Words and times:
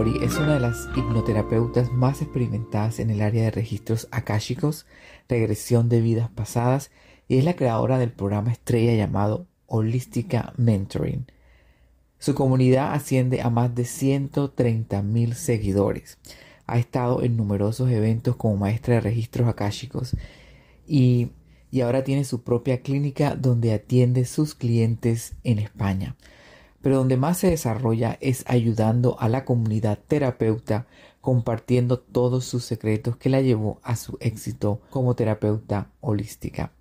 Es 0.00 0.38
una 0.38 0.54
de 0.54 0.60
las 0.60 0.88
hipnoterapeutas 0.96 1.92
más 1.92 2.22
experimentadas 2.22 3.00
en 3.00 3.10
el 3.10 3.20
área 3.20 3.44
de 3.44 3.50
registros 3.50 4.08
akáshicos, 4.10 4.86
regresión 5.28 5.90
de 5.90 6.00
vidas 6.00 6.30
pasadas 6.30 6.90
y 7.28 7.36
es 7.36 7.44
la 7.44 7.54
creadora 7.54 7.98
del 7.98 8.10
programa 8.10 8.50
estrella 8.50 8.94
llamado 8.94 9.46
Holística 9.66 10.54
Mentoring. 10.56 11.26
Su 12.18 12.34
comunidad 12.34 12.94
asciende 12.94 13.42
a 13.42 13.50
más 13.50 13.74
de 13.74 13.84
130 13.84 15.02
mil 15.02 15.34
seguidores. 15.34 16.16
Ha 16.66 16.78
estado 16.78 17.22
en 17.22 17.36
numerosos 17.36 17.90
eventos 17.90 18.36
como 18.36 18.56
maestra 18.56 18.94
de 18.94 19.00
registros 19.02 19.48
akáshicos 19.48 20.16
y, 20.86 21.28
y 21.70 21.82
ahora 21.82 22.04
tiene 22.04 22.24
su 22.24 22.42
propia 22.42 22.80
clínica 22.80 23.36
donde 23.36 23.74
atiende 23.74 24.24
sus 24.24 24.54
clientes 24.54 25.34
en 25.44 25.58
España 25.58 26.16
pero 26.82 26.96
donde 26.96 27.16
más 27.16 27.38
se 27.38 27.50
desarrolla 27.50 28.18
es 28.20 28.44
ayudando 28.46 29.16
a 29.20 29.28
la 29.28 29.44
comunidad 29.44 29.98
terapeuta 30.06 30.86
compartiendo 31.20 31.98
todos 31.98 32.44
sus 32.44 32.64
secretos 32.64 33.16
que 33.16 33.28
la 33.28 33.42
llevó 33.42 33.78
a 33.82 33.96
su 33.96 34.16
éxito 34.20 34.80
como 34.90 35.14
terapeuta 35.14 35.90
holística. 36.00 36.72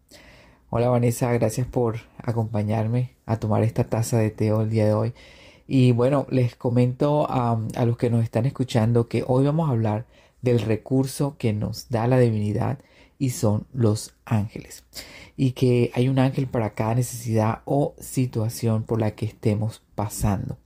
Hola 0.69 0.89
Vanessa, 0.89 1.31
gracias 1.33 1.67
por 1.67 2.01
acompañarme 2.17 3.15
a 3.25 3.37
tomar 3.37 3.63
esta 3.63 3.85
taza 3.85 4.17
de 4.17 4.29
té 4.29 4.49
el 4.49 4.69
día 4.69 4.85
de 4.85 4.93
hoy. 4.93 5.13
Y 5.67 5.91
bueno, 5.91 6.25
les 6.29 6.55
comento 6.55 7.29
a, 7.29 7.59
a 7.75 7.85
los 7.85 7.97
que 7.97 8.09
nos 8.09 8.23
están 8.23 8.45
escuchando 8.45 9.07
que 9.07 9.23
hoy 9.27 9.45
vamos 9.45 9.67
a 9.67 9.71
hablar 9.71 10.05
del 10.41 10.59
recurso 10.61 11.35
que 11.37 11.53
nos 11.53 11.89
da 11.89 12.07
la 12.07 12.19
divinidad 12.19 12.79
y 13.19 13.31
son 13.31 13.67
los 13.73 14.17
ángeles. 14.25 14.87
Y 15.35 15.51
que 15.51 15.91
hay 15.93 16.07
un 16.07 16.17
ángel 16.17 16.47
para 16.47 16.71
cada 16.71 16.95
necesidad 16.95 17.61
o 17.65 17.93
situación 17.99 18.85
por 18.85 18.99
la 18.99 19.11
que 19.11 19.25
estemos 19.25 19.83
pasando. 19.93 20.57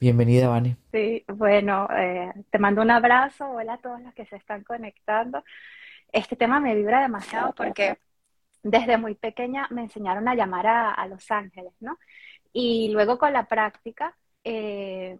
Bienvenida, 0.00 0.48
Vani. 0.48 0.76
Sí, 0.92 1.24
bueno, 1.28 1.88
eh, 1.96 2.32
te 2.50 2.58
mando 2.58 2.82
un 2.82 2.90
abrazo. 2.90 3.48
Hola 3.50 3.74
a 3.74 3.78
todos 3.78 4.00
los 4.02 4.12
que 4.12 4.26
se 4.26 4.36
están 4.36 4.64
conectando. 4.64 5.42
Este 6.12 6.36
tema 6.36 6.60
me 6.60 6.74
vibra 6.74 7.00
demasiado 7.00 7.54
porque 7.54 7.98
desde 8.62 8.98
muy 8.98 9.14
pequeña 9.14 9.68
me 9.70 9.82
enseñaron 9.82 10.26
a 10.28 10.34
llamar 10.34 10.66
a, 10.66 11.06
los 11.06 11.30
ángeles, 11.30 11.72
¿no? 11.80 11.98
Y 12.52 12.90
luego 12.92 13.18
con 13.18 13.32
la 13.32 13.46
práctica 13.46 14.16
eh, 14.42 15.18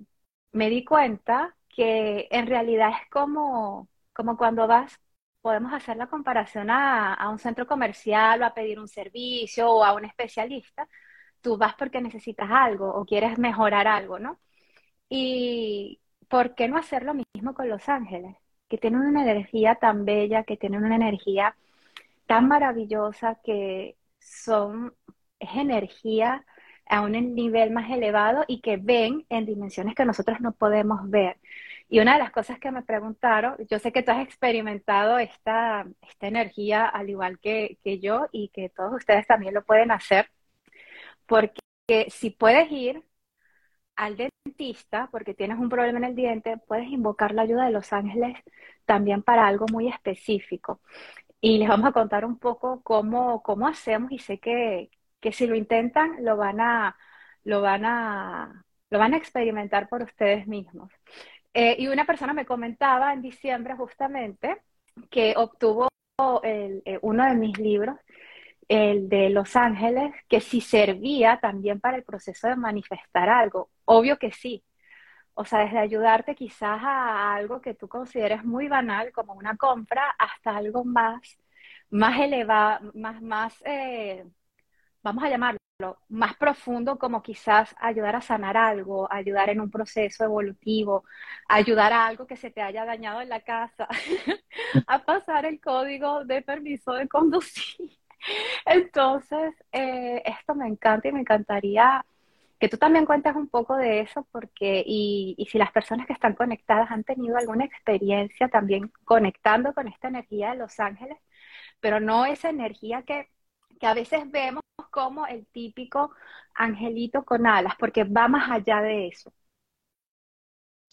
me 0.53 0.71
di 0.71 0.85
cuenta 0.85 1.55
que 1.69 2.27
en 2.31 2.47
realidad 2.47 2.91
es 2.91 3.11
como, 3.11 3.89
como 4.13 4.37
cuando 4.37 4.67
vas 4.67 4.99
podemos 5.41 5.73
hacer 5.73 5.97
la 5.97 6.09
comparación 6.09 6.71
a, 6.71 7.29
un 7.31 7.39
centro 7.39 7.67
comercial 7.67 8.43
o 8.43 8.47
a 8.47 8.55
pedir 8.55 8.79
un 8.79 8.89
servicio 8.89 9.71
o 9.71 9.85
a 9.85 9.95
un 9.95 10.05
especialista. 10.05 10.89
Tú 11.41 11.57
vas 11.57 11.75
porque 11.75 12.01
necesitas 12.01 12.49
algo 12.51 12.89
o 12.95 13.05
quieres 13.07 13.39
mejorar 13.39 13.87
algo, 13.89 14.19
¿no? 14.19 14.41
Y 15.09 16.01
¿por 16.29 16.55
qué 16.55 16.69
no 16.69 16.79
hacer 16.79 17.05
lo 17.05 17.15
mismo 17.15 17.55
con 17.55 17.69
los 17.69 17.89
ángeles? 17.89 18.37
Que 18.69 18.79
tienen 18.79 19.01
una 19.01 19.23
energía 19.23 19.77
tan 19.77 20.05
bella, 20.05 20.45
que 20.45 20.57
tienen 20.57 20.85
una 20.85 20.97
energía 20.97 21.57
tan 22.27 22.49
maravillosa, 22.49 23.37
que 23.45 23.97
son, 24.21 24.95
es 25.41 25.51
energía 25.57 26.45
a 26.87 27.03
un 27.03 27.13
nivel 27.35 27.71
más 27.73 27.91
elevado 27.91 28.45
y 28.49 28.61
que 28.61 28.77
ven 28.79 29.27
en 29.31 29.47
dimensiones 29.47 29.95
que 29.95 30.05
nosotros 30.05 30.41
no 30.41 30.53
podemos 30.53 31.09
ver. 31.11 31.39
Y 31.89 32.01
una 32.01 32.15
de 32.15 32.19
las 32.21 32.31
cosas 32.33 32.59
que 32.59 32.71
me 32.71 32.83
preguntaron, 32.83 33.57
yo 33.71 33.79
sé 33.79 33.93
que 33.93 34.03
tú 34.03 34.11
has 34.13 34.23
experimentado 34.23 35.19
esta, 35.19 35.87
esta 36.03 36.27
energía 36.27 36.87
al 36.87 37.09
igual 37.11 37.39
que, 37.41 37.79
que 37.83 37.99
yo 38.01 38.27
y 38.33 38.49
que 38.51 38.69
todos 38.71 38.93
ustedes 38.95 39.27
también 39.27 39.55
lo 39.55 39.65
pueden 39.65 39.91
hacer, 39.91 40.31
porque 41.27 41.61
si 42.11 42.31
puedes 42.31 42.71
ir 42.73 43.03
al 43.97 44.17
dentista 44.17 45.09
porque 45.11 45.35
tienes 45.35 45.59
un 45.59 45.69
problema 45.69 45.99
en 45.99 46.05
el 46.05 46.15
diente, 46.17 46.59
puedes 46.69 46.89
invocar 46.89 47.35
la 47.35 47.43
ayuda 47.43 47.67
de 47.67 47.73
los 47.73 47.93
ángeles 47.93 48.39
también 48.87 49.23
para 49.23 49.47
algo 49.47 49.67
muy 49.73 49.89
específico. 49.89 50.81
Y 51.41 51.59
les 51.59 51.69
vamos 51.69 51.89
a 51.89 51.93
contar 51.93 52.25
un 52.25 52.39
poco 52.39 52.83
cómo, 52.83 53.43
cómo 53.43 53.69
hacemos 53.69 54.13
y 54.13 54.19
sé 54.19 54.41
que, 54.41 54.91
que 55.21 55.33
si 55.33 55.47
lo 55.47 55.57
intentan 55.57 56.25
lo 56.25 56.37
van 56.37 56.61
a, 56.61 56.97
lo 57.45 57.63
van 57.63 57.85
a, 57.85 58.65
lo 58.91 58.99
van 58.99 59.15
a 59.15 59.17
experimentar 59.19 59.89
por 59.89 60.03
ustedes 60.03 60.47
mismos. 60.47 60.91
Eh, 61.61 61.75
y 61.81 61.89
una 61.89 62.05
persona 62.05 62.33
me 62.33 62.47
comentaba 62.47 63.13
en 63.13 63.21
diciembre 63.21 63.75
justamente 63.75 64.63
que 65.11 65.35
obtuvo 65.37 65.89
eh, 66.45 66.99
uno 67.03 67.25
de 67.25 67.35
mis 67.35 67.59
libros, 67.59 67.97
el 68.69 69.09
de 69.09 69.31
Los 69.31 69.57
Ángeles, 69.57 70.15
que 70.29 70.41
si 70.41 70.61
servía 70.61 71.41
también 71.43 71.81
para 71.81 71.97
el 71.97 72.05
proceso 72.05 72.47
de 72.47 72.55
manifestar 72.55 73.29
algo. 73.29 73.71
Obvio 73.87 74.19
que 74.19 74.31
sí. 74.31 74.63
O 75.35 75.45
sea, 75.45 75.61
desde 75.61 75.79
ayudarte 75.81 76.37
quizás 76.37 76.81
a 76.83 77.35
algo 77.35 77.61
que 77.61 77.75
tú 77.75 77.89
consideres 77.89 78.45
muy 78.45 78.69
banal, 78.69 79.13
como 79.13 79.35
una 79.35 79.57
compra, 79.57 80.15
hasta 80.19 80.57
algo 80.57 80.85
más, 80.85 81.39
más 81.91 82.21
elevado, 82.21 82.93
más, 82.95 83.21
más 83.21 83.55
eh, 83.67 84.25
vamos 85.03 85.25
a 85.25 85.31
llamarlo, 85.31 85.59
más 86.09 86.37
profundo, 86.37 86.99
como 86.99 87.23
quizás 87.23 87.75
ayudar 87.79 88.17
a 88.17 88.21
sanar 88.21 88.57
algo, 88.57 89.11
ayudar 89.13 89.51
en 89.51 89.61
un 89.61 89.71
proceso 89.71 90.25
evolutivo, 90.25 91.05
ayudar 91.49 91.93
a 91.93 92.07
algo 92.07 92.27
que 92.27 92.37
se 92.37 92.51
te 92.51 92.63
haya 92.63 92.85
dañado 92.85 93.21
en 93.21 93.29
la 93.29 93.41
casa, 93.41 93.89
a 94.87 95.05
pasar 95.05 95.47
el 95.47 95.61
código 95.61 96.25
de 96.25 96.43
permiso 96.43 96.93
de 96.95 97.09
conducir. 97.09 97.99
Entonces, 98.67 99.55
eh, 99.73 100.23
esto 100.25 100.55
me 100.55 100.67
encanta 100.69 101.09
y 101.09 101.13
me 101.13 101.21
encantaría 101.21 102.05
que 102.61 102.69
tú 102.69 102.77
también 102.77 103.07
cuentes 103.07 103.37
un 103.37 103.49
poco 103.49 103.77
de 103.77 104.01
eso, 104.01 104.27
porque, 104.33 104.83
y, 104.87 105.35
y 105.39 105.47
si 105.47 105.59
las 105.59 105.71
personas 105.73 106.07
que 106.07 106.13
están 106.13 106.35
conectadas 106.35 106.91
han 106.91 107.05
tenido 107.05 107.37
alguna 107.37 107.65
experiencia 107.65 108.49
también 108.49 108.93
conectando 109.05 109.73
con 109.75 109.87
esta 109.89 110.09
energía 110.09 110.51
de 110.51 110.57
los 110.59 110.81
ángeles, 110.81 111.19
pero 111.81 112.01
no 112.01 112.27
esa 112.27 112.51
energía 112.51 113.03
que 113.03 113.29
que 113.79 113.87
a 113.87 113.95
veces 113.95 114.31
vemos 114.31 114.63
como 114.91 115.27
el 115.27 115.47
típico 115.47 116.13
angelito 116.55 117.25
con 117.25 117.47
alas, 117.47 117.75
porque 117.79 118.05
va 118.05 118.29
más 118.29 118.51
allá 118.51 118.81
de 118.83 119.09
eso. 119.09 119.33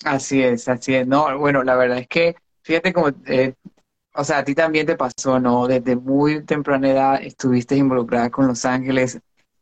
Así 0.04 0.42
es, 0.44 0.68
así 0.68 0.96
es. 0.96 1.08
No, 1.08 1.38
bueno, 1.40 1.64
la 1.64 1.76
verdad 1.76 2.00
es 2.00 2.08
que, 2.08 2.36
fíjate 2.64 2.94
como, 2.94 3.10
eh, 3.26 3.56
o 4.16 4.24
sea, 4.24 4.40
a 4.40 4.44
ti 4.44 4.56
también 4.56 4.86
te 4.86 4.96
pasó, 4.98 5.40
¿no? 5.40 5.68
Desde 5.68 5.96
muy 5.96 6.44
temprana 6.46 6.90
edad 6.92 7.24
estuviste 7.24 7.76
involucrada 7.76 8.30
con 8.30 8.48
Los 8.48 8.66
Ángeles. 8.66 9.20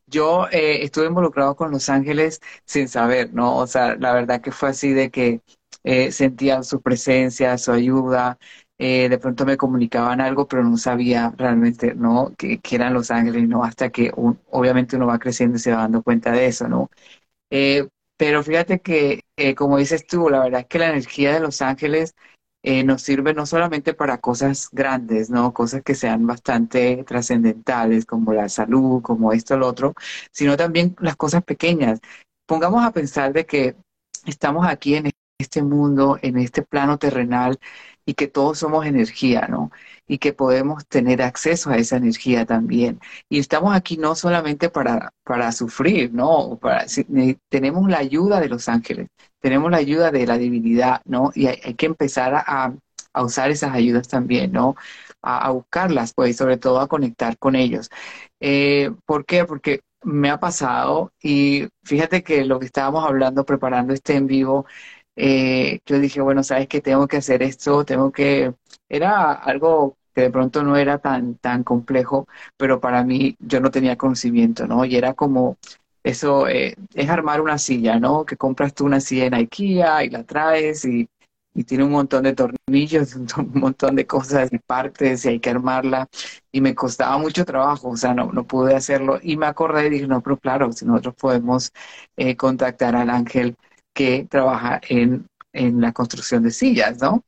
Yo 0.08 0.48
eh, 0.52 0.84
estuve 0.84 1.08
involucrado 1.08 1.56
con 1.56 1.72
Los 1.72 1.90
Ángeles 1.90 2.42
sin 2.66 2.88
saber, 2.90 3.34
¿no? 3.34 3.58
O 3.58 3.68
sea, 3.68 3.96
la 3.98 4.14
verdad 4.14 4.42
que 4.42 4.52
fue 4.52 4.70
así 4.70 4.94
de 4.94 5.12
que 5.12 5.42
eh, 5.84 6.12
sentía 6.12 6.64
su 6.64 6.82
presencia, 6.82 7.58
su 7.58 7.72
ayuda, 7.72 8.38
eh, 8.86 9.08
de 9.08 9.18
pronto 9.18 9.46
me 9.46 9.56
comunicaban 9.56 10.20
algo, 10.20 10.46
pero 10.46 10.62
no 10.66 10.78
sabía 10.78 11.34
realmente, 11.38 11.96
¿no? 11.96 12.34
Que, 12.38 12.60
eran 12.72 12.94
los 12.94 13.12
ángeles, 13.12 13.48
¿no? 13.48 13.64
Hasta 13.64 13.90
que 13.92 14.12
obviamente 14.14 14.98
uno 14.98 15.08
va 15.08 15.20
creciendo 15.20 15.56
y 15.56 15.60
se 15.60 15.72
va 15.72 15.78
dando 15.84 16.04
cuenta 16.04 16.32
de 16.34 16.48
eso, 16.48 16.68
¿no? 16.68 16.90
Eh, 17.50 17.88
pero 18.18 18.44
fíjate 18.44 18.82
que, 18.82 19.22
eh, 19.38 19.56
como 19.56 19.78
dices 19.78 20.06
tú, 20.08 20.30
la 20.30 20.42
verdad 20.44 20.62
es 20.62 20.68
que 20.68 20.80
la 20.80 20.90
energía 20.90 21.34
de 21.34 21.40
los 21.40 21.62
ángeles 21.62 22.16
nos 22.86 23.02
sirve 23.02 23.34
no 23.34 23.46
solamente 23.46 23.94
para 23.94 24.20
cosas 24.20 24.70
grandes, 24.72 25.30
¿no? 25.30 25.54
Cosas 25.54 25.82
que 25.84 25.96
sean 25.96 26.26
bastante 26.28 27.04
trascendentales, 27.06 28.06
como 28.06 28.34
la 28.34 28.48
salud, 28.50 29.02
como 29.02 29.34
esto, 29.34 29.58
lo 29.58 29.68
otro, 29.68 29.96
sino 30.32 30.56
también 30.58 30.96
las 31.00 31.16
cosas 31.18 31.44
pequeñas. 31.44 32.00
Pongamos 32.46 32.86
a 32.86 32.92
pensar 32.92 33.34
de 33.34 33.46
que 33.46 33.76
estamos 34.26 34.66
aquí 34.68 34.96
en 34.96 35.08
este 35.38 35.64
mundo, 35.64 36.18
en 36.22 36.38
este 36.38 36.64
plano 36.64 36.98
terrenal, 36.98 37.60
y 38.06 38.14
que 38.16 38.28
todos 38.28 38.60
somos 38.60 38.86
energía, 38.86 39.48
¿no? 39.50 39.72
Y 40.08 40.18
que 40.18 40.34
podemos 40.34 40.86
tener 40.88 41.22
acceso 41.22 41.70
a 41.70 41.78
esa 41.78 41.98
energía 41.98 42.46
también. 42.46 43.00
Y 43.30 43.40
estamos 43.40 43.76
aquí 43.76 43.98
no 43.98 44.16
solamente 44.16 44.70
para, 44.70 45.14
para 45.24 45.52
sufrir, 45.52 46.14
¿no? 46.14 46.60
Tenemos 47.50 47.90
la 47.90 48.00
ayuda 48.00 48.40
de 48.42 48.50
los 48.50 48.68
ángeles, 48.70 49.08
tenemos 49.40 49.72
la 49.72 49.78
ayuda 49.78 50.12
de 50.12 50.28
la 50.28 50.38
divinidad, 50.38 51.02
¿no? 51.06 51.32
Y 51.36 51.48
hay, 51.48 51.74
que 51.76 51.86
empezar 51.86 52.34
a, 52.36 52.74
a, 53.14 53.24
usar 53.24 53.52
esas 53.52 53.74
ayudas 53.74 54.08
también, 54.08 54.52
¿no? 54.52 54.76
A, 55.22 55.52
buscarlas, 55.52 56.14
pues, 56.14 56.36
sobre 56.38 56.58
todo 56.58 56.80
a 56.82 56.88
conectar 56.88 57.38
con 57.38 57.56
ellos. 57.56 57.90
Eh, 58.42 58.92
¿Por 59.06 59.26
qué? 59.26 59.46
Porque 59.46 59.82
me 60.04 60.30
ha 60.30 60.40
pasado 60.40 61.14
y 61.22 61.68
fíjate 61.84 62.24
que 62.24 62.46
lo 62.46 62.60
que 62.60 62.66
estábamos 62.66 63.06
hablando 63.06 63.46
preparando 63.46 63.94
este 63.94 64.16
en 64.16 64.28
vivo, 64.28 64.66
eh, 65.16 65.80
yo 65.86 66.00
dije, 66.00 66.22
bueno, 66.22 66.44
sabes 66.44 66.68
que 66.68 66.82
tengo 66.82 67.08
que 67.08 67.18
hacer 67.18 67.44
esto, 67.44 67.86
tengo 67.86 68.12
que, 68.12 68.54
era 68.90 69.34
algo 69.34 69.98
que 70.14 70.22
de 70.22 70.32
pronto 70.32 70.64
no 70.64 70.78
era 70.78 71.00
tan, 71.00 71.36
tan 71.36 71.64
complejo, 71.64 72.28
pero 72.58 72.80
para 72.80 73.04
mí 73.04 73.36
yo 73.40 73.60
no 73.60 73.72
tenía 73.72 73.98
conocimiento, 73.98 74.68
¿no? 74.68 74.86
Y 74.86 74.96
era 74.96 75.14
como, 75.14 75.58
eso 76.04 76.48
eh, 76.48 76.76
es 76.94 77.10
armar 77.10 77.42
una 77.42 77.58
silla, 77.58 78.00
¿no? 78.00 78.26
Que 78.26 78.38
compras 78.38 78.74
tú 78.74 78.86
una 78.86 79.00
silla 79.00 79.26
en 79.26 79.34
IKEA 79.36 80.04
y 80.04 80.10
la 80.10 80.24
traes 80.24 80.86
y, 80.86 81.08
tiene 81.68 81.84
un 81.84 81.92
montón 81.92 82.24
de 82.24 82.34
tornillos, 82.34 83.16
un 83.38 83.52
montón 83.54 83.96
de 83.96 84.08
cosas 84.08 84.52
y 84.52 84.58
partes 84.58 85.24
y 85.26 85.30
hay 85.30 85.40
que 85.40 85.52
armarla. 85.52 86.08
Y 86.52 86.62
me 86.62 86.74
costaba 86.76 87.18
mucho 87.20 87.46
trabajo, 87.46 87.90
o 87.90 87.98
sea, 87.98 88.14
no, 88.16 88.32
no 88.32 88.46
pude 88.48 88.76
hacerlo. 88.76 89.20
Y 89.22 89.38
me 89.38 89.46
acordé 89.46 89.88
y 89.88 89.90
dije, 89.92 90.08
no, 90.08 90.22
pero 90.22 90.38
claro, 90.38 90.72
si 90.72 90.86
nosotros 90.86 91.16
podemos 91.16 91.72
eh, 92.18 92.36
contactar 92.36 92.96
al 92.96 93.10
ángel 93.12 93.56
que 93.94 94.26
trabaja 94.30 94.82
en 94.90 95.28
en 95.54 95.80
la 95.80 95.94
construcción 95.94 96.44
de 96.44 96.52
sillas, 96.52 97.00
¿no? 97.00 97.24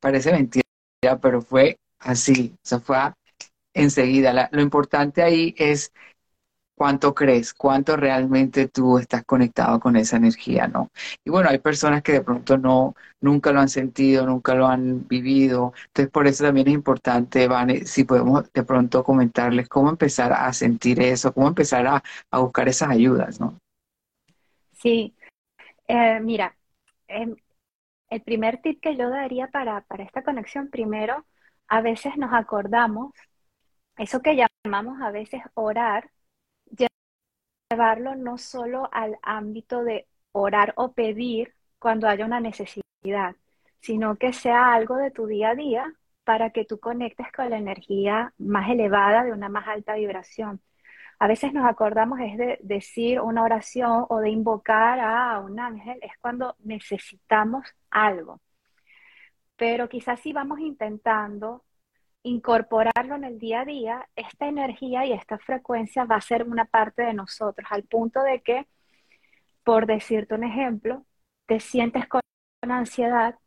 Parece 0.00 0.32
mentira, 0.32 0.64
pero 1.20 1.42
fue 1.42 1.78
así, 1.98 2.54
o 2.54 2.58
sea, 2.62 2.80
fue 2.80 2.96
enseguida. 3.74 4.48
lo 4.52 4.62
importante 4.62 5.22
ahí 5.22 5.54
es 5.58 5.92
cuánto 6.76 7.14
crees, 7.14 7.52
cuánto 7.54 7.96
realmente 7.96 8.68
tú 8.68 8.98
estás 8.98 9.24
conectado 9.24 9.78
con 9.80 9.96
esa 9.96 10.16
energía, 10.16 10.68
¿no? 10.68 10.90
Y 11.24 11.30
bueno, 11.30 11.50
hay 11.50 11.58
personas 11.58 12.02
que 12.02 12.12
de 12.12 12.20
pronto 12.22 12.58
no, 12.58 12.94
nunca 13.20 13.52
lo 13.52 13.60
han 13.60 13.68
sentido, 13.68 14.26
nunca 14.26 14.54
lo 14.54 14.66
han 14.66 15.06
vivido, 15.06 15.72
entonces 15.88 16.10
por 16.10 16.26
eso 16.26 16.44
también 16.44 16.68
es 16.68 16.74
importante, 16.74 17.48
Vane, 17.48 17.84
si 17.86 18.04
podemos 18.04 18.50
de 18.52 18.62
pronto 18.62 19.04
comentarles 19.04 19.68
cómo 19.68 19.90
empezar 19.90 20.32
a 20.32 20.52
sentir 20.52 21.00
eso, 21.00 21.32
cómo 21.32 21.48
empezar 21.48 21.86
a, 21.86 22.02
buscar 22.40 22.68
esas 22.68 22.90
ayudas, 22.90 23.40
¿no? 23.40 23.58
Sí, 24.72 25.14
eh, 25.88 26.20
mira, 26.20 26.56
em, 27.08 27.36
el 28.10 28.22
primer 28.22 28.60
tip 28.62 28.80
que 28.82 28.96
yo 28.96 29.10
daría 29.10 29.48
para, 29.48 29.82
para 29.82 30.04
esta 30.04 30.22
conexión, 30.24 30.70
primero, 30.70 31.26
a 31.68 31.80
veces 31.82 32.16
nos 32.16 32.32
acordamos, 32.34 33.12
eso 33.98 34.22
que 34.22 34.36
llamamos 34.64 35.00
a 35.02 35.10
veces 35.10 35.42
orar, 35.54 36.10
llevarlo 37.70 38.14
no 38.16 38.38
solo 38.38 38.88
al 38.92 39.18
ámbito 39.22 39.84
de 39.84 40.06
orar 40.32 40.72
o 40.76 40.92
pedir 40.92 41.54
cuando 41.78 42.08
haya 42.08 42.24
una 42.26 42.40
necesidad, 42.40 43.36
sino 43.80 44.16
que 44.16 44.32
sea 44.32 44.72
algo 44.74 44.96
de 44.96 45.10
tu 45.10 45.26
día 45.26 45.50
a 45.50 45.54
día 45.54 45.94
para 46.24 46.50
que 46.50 46.64
tú 46.64 46.80
conectes 46.80 47.26
con 47.32 47.50
la 47.50 47.58
energía 47.58 48.32
más 48.38 48.70
elevada 48.70 49.24
de 49.24 49.32
una 49.32 49.48
más 49.48 49.68
alta 49.68 49.94
vibración. 49.94 50.60
A 51.18 51.28
veces 51.28 51.52
nos 51.52 51.66
acordamos 51.66 52.18
es 52.20 52.36
de 52.36 52.58
decir 52.62 53.20
una 53.20 53.42
oración 53.42 54.06
o 54.08 54.18
de 54.20 54.30
invocar 54.30 55.00
a 55.00 55.38
un 55.40 55.58
ángel, 55.60 55.98
es 56.02 56.12
cuando 56.20 56.56
necesitamos 56.60 57.66
algo. 57.90 58.40
Pero 59.56 59.88
quizás 59.88 60.20
si 60.20 60.32
vamos 60.32 60.58
intentando 60.60 61.64
incorporarlo 62.24 63.16
en 63.16 63.24
el 63.24 63.38
día 63.38 63.60
a 63.60 63.64
día, 63.64 64.08
esta 64.16 64.46
energía 64.48 65.04
y 65.06 65.12
esta 65.12 65.38
frecuencia 65.38 66.04
va 66.04 66.16
a 66.16 66.20
ser 66.20 66.44
una 66.44 66.64
parte 66.64 67.02
de 67.02 67.14
nosotros, 67.14 67.66
al 67.70 67.84
punto 67.84 68.22
de 68.22 68.40
que, 68.42 68.66
por 69.64 69.86
decirte 69.86 70.34
un 70.34 70.44
ejemplo, 70.44 71.04
te 71.46 71.60
sientes 71.60 72.08
con 72.08 72.22
ansiedad, 72.62 73.38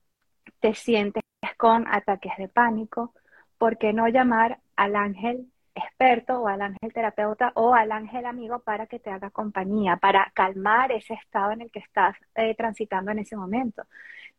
te 0.59 0.73
sientes 0.75 1.23
con 1.57 1.87
ataques 1.87 2.33
de 2.37 2.47
pánico, 2.47 3.13
¿por 3.57 3.77
qué 3.77 3.93
no 3.93 4.07
llamar 4.07 4.59
al 4.75 4.95
ángel 4.95 5.51
experto 5.77 6.41
o 6.41 6.47
al 6.47 6.61
ángel 6.61 6.93
terapeuta 6.93 7.51
o 7.55 7.73
al 7.73 7.91
ángel 7.91 8.25
amigo 8.25 8.59
para 8.59 8.87
que 8.87 8.99
te 8.99 9.09
haga 9.09 9.29
compañía, 9.29 9.97
para 9.97 10.31
calmar 10.33 10.91
ese 10.91 11.13
estado 11.13 11.51
en 11.51 11.61
el 11.61 11.71
que 11.71 11.79
estás 11.79 12.17
eh, 12.35 12.55
transitando 12.55 13.11
en 13.11 13.19
ese 13.19 13.35
momento? 13.35 13.83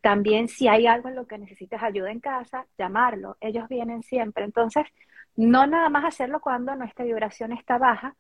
También 0.01 0.49
si 0.49 0.69
hay 0.69 0.87
algo 0.87 1.09
en 1.09 1.17
lo 1.17 1.27
que 1.27 1.39
necesites 1.39 1.83
ayuda 1.83 2.11
en 2.11 2.21
casa, 2.21 2.67
llamarlo. 2.77 3.37
Ellos 3.41 3.69
vienen 3.69 4.03
siempre. 4.03 4.45
Entonces, 4.45 4.87
no 5.37 5.67
nada 5.67 5.89
más 5.89 6.05
hacerlo 6.05 6.41
cuando 6.41 6.75
nuestra 6.77 7.05
vibración 7.05 7.53
está 7.53 7.79
baja 7.79 8.17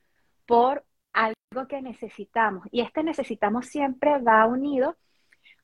por 0.46 0.84
algo 1.12 1.68
que 1.68 1.82
necesitamos. 1.82 2.66
Y 2.70 2.80
este 2.80 3.02
necesitamos 3.02 3.66
siempre 3.66 4.18
va 4.18 4.46
unido 4.46 4.96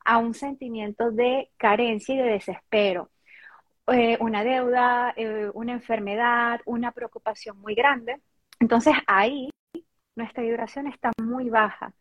a 0.04 0.18
un 0.18 0.34
sentimiento 0.34 1.10
de 1.10 1.50
carencia 1.56 2.14
y 2.14 2.18
de 2.18 2.24
desespero. 2.24 3.10
Eh, 3.88 4.16
una 4.20 4.44
deuda, 4.44 5.12
eh, 5.16 5.50
una 5.54 5.72
enfermedad, 5.72 6.60
una 6.64 6.92
preocupación 6.92 7.60
muy 7.60 7.74
grande. 7.74 8.20
Entonces 8.60 8.94
ahí 9.06 9.50
nuestra 10.16 10.42
vibración 10.42 10.86
está 10.86 11.12
muy 11.22 11.50
baja 11.50 11.92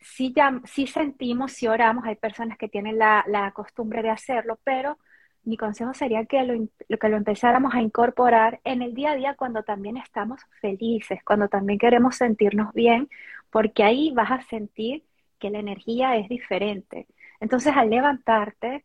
sí, 0.00 0.32
ya, 0.34 0.60
sí 0.64 0.86
sentimos, 0.86 1.52
sí 1.52 1.66
oramos, 1.68 2.04
hay 2.04 2.16
personas 2.16 2.58
que 2.58 2.68
tienen 2.68 2.98
la, 2.98 3.24
la 3.28 3.50
costumbre 3.52 4.02
de 4.02 4.10
hacerlo, 4.10 4.58
pero 4.64 4.98
mi 5.44 5.56
consejo 5.56 5.94
sería 5.94 6.26
que 6.26 6.42
lo, 6.44 6.68
que 6.98 7.08
lo 7.08 7.16
empezáramos 7.16 7.74
a 7.74 7.80
incorporar 7.82 8.60
en 8.64 8.82
el 8.82 8.94
día 8.94 9.12
a 9.12 9.16
día 9.16 9.34
cuando 9.34 9.62
también 9.62 9.96
estamos 9.96 10.40
felices, 10.60 11.20
cuando 11.24 11.48
también 11.48 11.78
queremos 11.78 12.16
sentirnos 12.16 12.72
bien, 12.74 13.08
porque 13.50 13.82
ahí 13.84 14.12
vas 14.12 14.30
a 14.30 14.42
sentir 14.42 15.04
que 15.38 15.50
la 15.50 15.58
energía 15.60 16.16
es 16.16 16.28
diferente. 16.28 17.06
Entonces, 17.40 17.74
al 17.76 17.90
levantarte, 17.90 18.84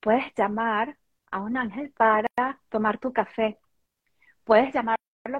puedes 0.00 0.24
llamar 0.36 0.96
a 1.34 1.40
un 1.40 1.56
ángel 1.56 1.90
para 1.96 2.28
tomar 2.70 2.98
tu 2.98 3.12
café. 3.12 3.58
Puedes 4.44 4.72
llamarlo 4.74 4.98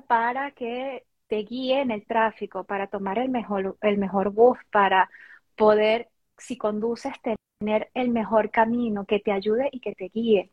para 0.08 0.52
que 0.52 1.06
te 1.28 1.38
guíe 1.38 1.80
en 1.82 1.90
el 1.92 2.06
tráfico, 2.06 2.64
para 2.64 2.88
tomar 2.88 3.18
el 3.18 3.28
mejor, 3.30 3.78
el 3.82 3.98
mejor 3.98 4.30
bus, 4.30 4.58
para 4.72 5.10
poder, 5.56 6.08
si 6.38 6.58
conduces, 6.58 7.14
tener 7.60 7.90
el 7.94 8.10
mejor 8.10 8.50
camino 8.50 9.06
que 9.06 9.20
te 9.20 9.32
ayude 9.32 9.68
y 9.72 9.80
que 9.80 9.94
te 9.94 10.08
guíe. 10.08 10.50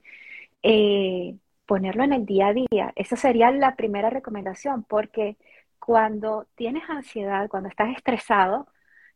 Eh, 0.64 1.38
ponerlo 1.66 2.04
en 2.04 2.14
el 2.14 2.26
día 2.26 2.48
a 2.50 2.54
día. 2.54 2.94
Esa 2.96 3.16
sería 3.16 3.52
la 3.52 3.76
primera 3.76 4.10
recomendación, 4.12 4.84
porque 4.84 5.38
cuando 5.80 6.48
tienes 6.56 6.84
ansiedad, 6.90 7.50
cuando 7.50 7.70
estás 7.70 7.96
estresado, 7.96 8.68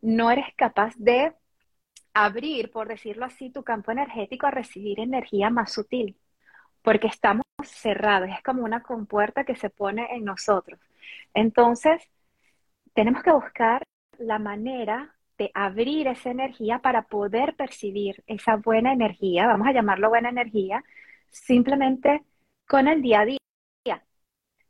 no 0.01 0.31
eres 0.31 0.47
capaz 0.55 0.93
de 0.97 1.33
abrir, 2.15 2.71
por 2.71 2.87
decirlo 2.87 3.25
así, 3.25 3.51
tu 3.51 3.63
campo 3.63 3.91
energético 3.91 4.47
a 4.47 4.51
recibir 4.51 4.99
energía 4.99 5.49
más 5.49 5.73
sutil, 5.73 6.17
porque 6.81 7.07
estamos 7.07 7.43
cerrados, 7.63 8.29
es 8.29 8.41
como 8.41 8.63
una 8.63 8.81
compuerta 8.81 9.43
que 9.43 9.55
se 9.55 9.69
pone 9.69 10.07
en 10.15 10.23
nosotros. 10.23 10.79
Entonces, 11.33 12.01
tenemos 12.93 13.21
que 13.21 13.31
buscar 13.31 13.83
la 14.17 14.39
manera 14.39 15.13
de 15.37 15.51
abrir 15.53 16.07
esa 16.07 16.31
energía 16.31 16.79
para 16.79 17.03
poder 17.03 17.55
percibir 17.55 18.23
esa 18.27 18.55
buena 18.55 18.93
energía, 18.93 19.47
vamos 19.47 19.67
a 19.67 19.73
llamarlo 19.73 20.09
buena 20.09 20.29
energía, 20.29 20.83
simplemente 21.29 22.23
con 22.65 22.87
el 22.87 23.01
día 23.01 23.21
a 23.21 23.25
día. 23.25 23.39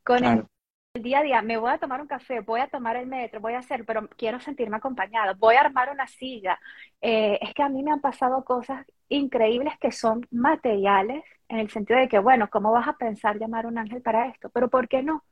Con 0.04 0.48
el, 0.96 1.04
día 1.04 1.20
a 1.20 1.24
día, 1.24 1.42
me 1.42 1.58
voy 1.58 1.72
a 1.72 1.78
tomar 1.78 2.02
un 2.02 2.08
café, 2.08 2.40
voy 2.42 2.62
a 2.62 2.68
tomar 2.68 2.96
el 2.96 3.08
metro, 3.08 3.40
voy 3.42 3.54
a 3.54 3.60
hacer, 3.60 3.86
pero 3.86 4.08
quiero 4.18 4.40
sentirme 4.40 4.78
acompañado, 4.78 5.36
voy 5.36 5.56
a 5.56 5.62
armar 5.62 5.92
una 5.92 6.08
silla. 6.08 6.60
Eh, 7.02 7.38
es 7.42 7.54
que 7.54 7.64
a 7.64 7.70
mí 7.70 7.84
me 7.84 7.92
han 7.92 8.02
pasado 8.02 8.44
cosas 8.46 8.86
increíbles 9.10 9.74
que 9.80 9.92
son 9.92 10.26
materiales, 10.32 11.24
en 11.50 11.60
el 11.60 11.70
sentido 11.70 12.00
de 12.00 12.08
que, 12.08 12.20
bueno, 12.20 12.50
¿cómo 12.50 12.72
vas 12.72 12.88
a 12.88 12.98
pensar 12.98 13.38
llamar 13.38 13.66
un 13.68 13.78
ángel 13.78 14.02
para 14.02 14.28
esto? 14.28 14.50
Pero 14.50 14.70
¿por 14.70 14.88
qué 14.88 15.04
no? 15.04 15.24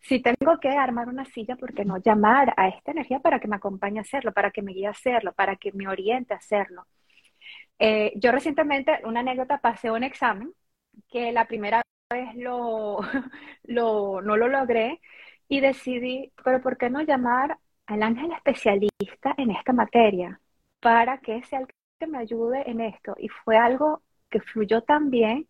Si 0.00 0.20
tengo 0.20 0.58
que 0.60 0.70
armar 0.70 1.08
una 1.08 1.24
silla, 1.26 1.56
¿por 1.56 1.74
qué 1.74 1.84
no 1.84 1.98
llamar 1.98 2.54
a 2.56 2.68
esta 2.68 2.90
energía 2.92 3.20
para 3.20 3.38
que 3.40 3.48
me 3.48 3.56
acompañe 3.56 3.98
a 3.98 4.02
hacerlo, 4.02 4.32
para 4.32 4.50
que 4.50 4.62
me 4.62 4.72
guíe 4.72 4.86
a 4.86 4.90
hacerlo, 4.90 5.32
para 5.34 5.56
que 5.56 5.72
me 5.72 5.88
oriente 5.88 6.34
a 6.34 6.38
hacerlo? 6.38 6.86
Eh, 7.78 8.12
yo 8.16 8.32
recientemente, 8.32 9.00
una 9.04 9.20
anécdota, 9.20 9.58
pasé 9.58 9.90
un 9.90 10.04
examen 10.04 10.52
que 11.10 11.32
la 11.32 11.46
primera 11.46 11.82
lo, 12.34 13.00
lo, 13.64 14.20
no 14.22 14.36
lo 14.36 14.48
logré 14.48 15.00
y 15.48 15.60
decidí, 15.60 16.32
pero 16.44 16.60
¿por 16.60 16.76
qué 16.76 16.90
no 16.90 17.02
llamar 17.02 17.58
al 17.86 18.02
ángel 18.02 18.32
especialista 18.32 19.34
en 19.36 19.50
esta 19.50 19.72
materia 19.72 20.40
para 20.80 21.18
que 21.18 21.42
sea 21.44 21.60
el 21.60 21.68
que 21.98 22.06
me 22.06 22.18
ayude 22.18 22.68
en 22.68 22.80
esto? 22.80 23.14
Y 23.18 23.28
fue 23.28 23.56
algo 23.56 24.02
que 24.28 24.40
fluyó 24.40 24.82
tan 24.82 25.10
bien 25.10 25.48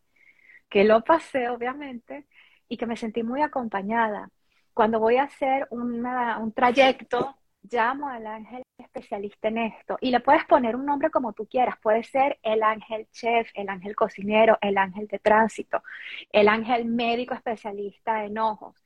que 0.69 0.85
lo 0.85 1.03
pasé, 1.03 1.49
obviamente, 1.49 2.27
y 2.69 2.77
que 2.77 2.87
me 2.87 2.97
sentí 2.97 3.23
muy 3.23 3.43
acompañada. 3.43 4.31
Cuando 4.73 5.01
voy 5.01 5.17
a 5.17 5.25
hacer 5.25 5.67
un 5.71 6.53
trayecto, 6.55 7.37
llamo 7.63 8.09
al 8.09 8.27
ángel 8.27 8.63
especialista 8.91 9.49
en 9.49 9.59
esto 9.59 9.99
y 10.01 10.11
le 10.11 10.21
puedes 10.21 10.45
poner 10.45 10.77
un 10.77 10.87
nombre 10.87 11.11
como 11.11 11.33
tú 11.33 11.47
quieras. 11.47 11.77
Puede 11.83 12.03
ser 12.05 12.39
el 12.43 12.63
ángel 12.63 13.09
chef, 13.13 13.51
el 13.55 13.69
ángel 13.69 13.95
cocinero, 13.97 14.59
el 14.61 14.77
ángel 14.79 15.07
de 15.07 15.19
tránsito, 15.19 15.83
el 16.33 16.49
ángel 16.49 16.85
médico 16.87 17.35
especialista 17.35 18.25
en 18.25 18.39
ojos. 18.39 18.77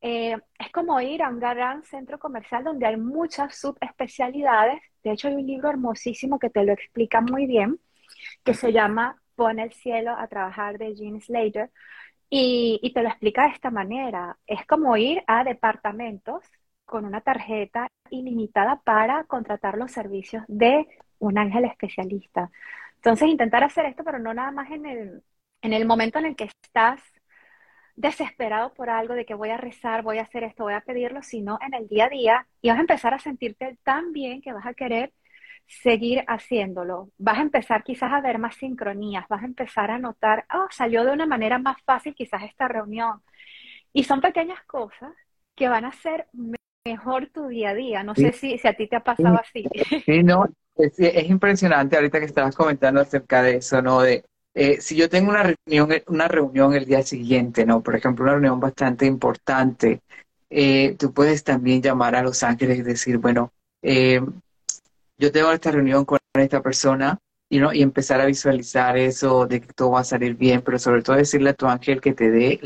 Eh, 0.00 0.36
es 0.58 0.70
como 0.70 1.00
ir 1.00 1.22
a 1.22 1.28
un 1.28 1.40
gran 1.40 1.82
centro 1.82 2.18
comercial 2.18 2.64
donde 2.64 2.86
hay 2.86 2.96
muchas 2.96 3.58
subespecialidades. 3.58 4.80
De 5.02 5.12
hecho, 5.12 5.28
hay 5.28 5.34
un 5.34 5.46
libro 5.46 5.70
hermosísimo 5.70 6.38
que 6.38 6.50
te 6.50 6.64
lo 6.64 6.72
explica 6.72 7.20
muy 7.20 7.46
bien, 7.46 7.80
que 8.44 8.54
se 8.54 8.72
llama 8.72 9.20
Pon 9.34 9.58
el 9.58 9.72
cielo 9.72 10.12
a 10.16 10.28
trabajar 10.28 10.78
de 10.78 10.94
Jean 10.94 11.20
Slater, 11.20 11.70
y, 12.30 12.92
te 12.94 13.02
lo 13.02 13.08
explica 13.08 13.44
de 13.44 13.54
esta 13.54 13.70
manera. 13.70 14.38
Es 14.46 14.66
como 14.66 14.96
ir 14.96 15.22
a 15.26 15.44
departamentos 15.44 16.44
con 16.84 17.04
una 17.04 17.20
tarjeta 17.20 17.88
ilimitada 18.10 18.80
para 18.84 19.24
contratar 19.24 19.76
los 19.78 19.92
servicios 19.92 20.44
de 20.48 20.86
un 21.18 21.38
ángel 21.38 21.64
especialista. 21.64 22.50
Entonces, 22.96 23.28
intentar 23.28 23.64
hacer 23.64 23.86
esto, 23.86 24.04
pero 24.04 24.18
no 24.18 24.34
nada 24.34 24.50
más 24.52 24.70
en 24.70 24.86
el, 24.86 25.22
en 25.62 25.72
el 25.72 25.86
momento 25.86 26.18
en 26.18 26.26
el 26.26 26.36
que 26.36 26.44
estás 26.44 27.00
desesperado 27.96 28.72
por 28.74 28.90
algo 28.90 29.14
de 29.14 29.26
que 29.26 29.34
voy 29.34 29.50
a 29.50 29.56
rezar, 29.56 30.02
voy 30.02 30.18
a 30.18 30.22
hacer 30.22 30.44
esto, 30.44 30.64
voy 30.64 30.74
a 30.74 30.80
pedirlo, 30.82 31.22
sino 31.22 31.58
en 31.60 31.74
el 31.74 31.88
día 31.88 32.06
a 32.06 32.08
día 32.08 32.46
y 32.62 32.68
vas 32.68 32.78
a 32.78 32.82
empezar 32.82 33.12
a 33.14 33.18
sentirte 33.18 33.76
tan 33.82 34.12
bien 34.12 34.40
que 34.40 34.52
vas 34.52 34.66
a 34.66 34.74
querer 34.74 35.12
seguir 35.66 36.24
haciéndolo. 36.28 37.10
Vas 37.18 37.38
a 37.38 37.42
empezar 37.42 37.82
quizás 37.84 38.12
a 38.12 38.20
ver 38.20 38.38
más 38.38 38.56
sincronías, 38.56 39.26
vas 39.28 39.42
a 39.42 39.46
empezar 39.46 39.90
a 39.90 39.98
notar, 39.98 40.46
oh, 40.54 40.66
salió 40.70 41.04
de 41.04 41.12
una 41.12 41.26
manera 41.26 41.58
más 41.58 41.76
fácil 41.84 42.14
quizás 42.14 42.42
esta 42.44 42.68
reunión. 42.68 43.22
Y 43.92 44.04
son 44.04 44.20
pequeñas 44.20 44.62
cosas 44.64 45.12
que 45.56 45.68
van 45.68 45.84
a 45.84 45.88
hacer 45.88 46.28
mejor 46.88 47.28
tu 47.28 47.48
día 47.48 47.70
a 47.70 47.74
día. 47.74 48.02
No 48.02 48.14
sé 48.14 48.32
si, 48.32 48.58
si 48.58 48.66
a 48.66 48.74
ti 48.74 48.86
te 48.86 48.96
ha 48.96 49.04
pasado 49.04 49.38
así. 49.38 49.68
Sí, 50.04 50.22
no, 50.22 50.46
es, 50.76 50.98
impresionante 51.28 51.96
ahorita 51.96 52.18
que 52.18 52.26
estabas 52.26 52.56
comentando 52.56 53.00
acerca 53.00 53.42
de 53.42 53.56
eso, 53.56 53.82
¿no? 53.82 54.00
De 54.00 54.24
eh, 54.54 54.80
si 54.80 54.96
yo 54.96 55.08
tengo 55.08 55.30
una 55.30 55.42
reunión, 55.42 55.90
una 56.06 56.28
reunión 56.28 56.74
el 56.74 56.86
día 56.86 57.02
siguiente, 57.02 57.66
¿no? 57.66 57.82
Por 57.82 57.94
ejemplo, 57.94 58.24
una 58.24 58.32
reunión 58.32 58.58
bastante 58.58 59.06
importante, 59.06 60.00
eh, 60.50 60.96
tú 60.98 61.12
puedes 61.12 61.44
también 61.44 61.82
llamar 61.82 62.16
a 62.16 62.22
los 62.22 62.42
ángeles 62.42 62.78
y 62.78 62.82
decir, 62.82 63.18
bueno, 63.18 63.52
eh, 63.82 64.20
yo 65.18 65.30
tengo 65.32 65.52
esta 65.52 65.70
reunión 65.70 66.04
con 66.04 66.18
esta 66.34 66.62
persona 66.62 67.18
y, 67.48 67.58
¿no? 67.60 67.72
y 67.72 67.82
empezar 67.82 68.20
a 68.20 68.26
visualizar 68.26 68.96
eso 68.96 69.46
de 69.46 69.60
que 69.60 69.72
todo 69.72 69.92
va 69.92 70.00
a 70.00 70.04
salir 70.04 70.34
bien, 70.36 70.62
pero 70.62 70.78
sobre 70.78 71.02
todo 71.02 71.16
decirle 71.16 71.50
a 71.50 71.54
tu 71.54 71.66
ángel 71.66 72.00
que 72.00 72.14
te 72.14 72.30
dé 72.30 72.60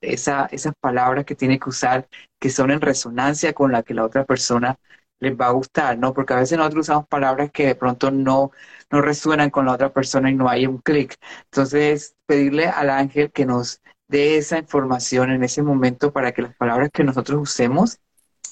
esa, 0.00 0.46
esas 0.46 0.74
palabras 0.80 1.24
que 1.24 1.34
tiene 1.34 1.58
que 1.58 1.68
usar 1.68 2.08
que 2.38 2.50
son 2.50 2.70
en 2.70 2.80
resonancia 2.80 3.52
con 3.52 3.72
la 3.72 3.82
que 3.82 3.94
la 3.94 4.04
otra 4.04 4.24
persona 4.24 4.78
les 5.20 5.38
va 5.38 5.46
a 5.46 5.52
gustar, 5.52 5.98
¿no? 5.98 6.12
Porque 6.14 6.34
a 6.34 6.38
veces 6.38 6.58
nosotros 6.58 6.88
usamos 6.88 7.06
palabras 7.06 7.50
que 7.52 7.66
de 7.66 7.74
pronto 7.76 8.10
no, 8.10 8.50
no 8.90 9.00
resuenan 9.02 9.50
con 9.50 9.66
la 9.66 9.72
otra 9.72 9.92
persona 9.92 10.30
y 10.30 10.34
no 10.34 10.48
hay 10.48 10.66
un 10.66 10.78
clic. 10.78 11.16
Entonces, 11.44 12.16
pedirle 12.26 12.66
al 12.66 12.90
ángel 12.90 13.30
que 13.30 13.46
nos 13.46 13.80
dé 14.08 14.36
esa 14.38 14.58
información 14.58 15.30
en 15.30 15.44
ese 15.44 15.62
momento 15.62 16.12
para 16.12 16.32
que 16.32 16.42
las 16.42 16.56
palabras 16.56 16.90
que 16.92 17.04
nosotros 17.04 17.40
usemos 17.40 17.98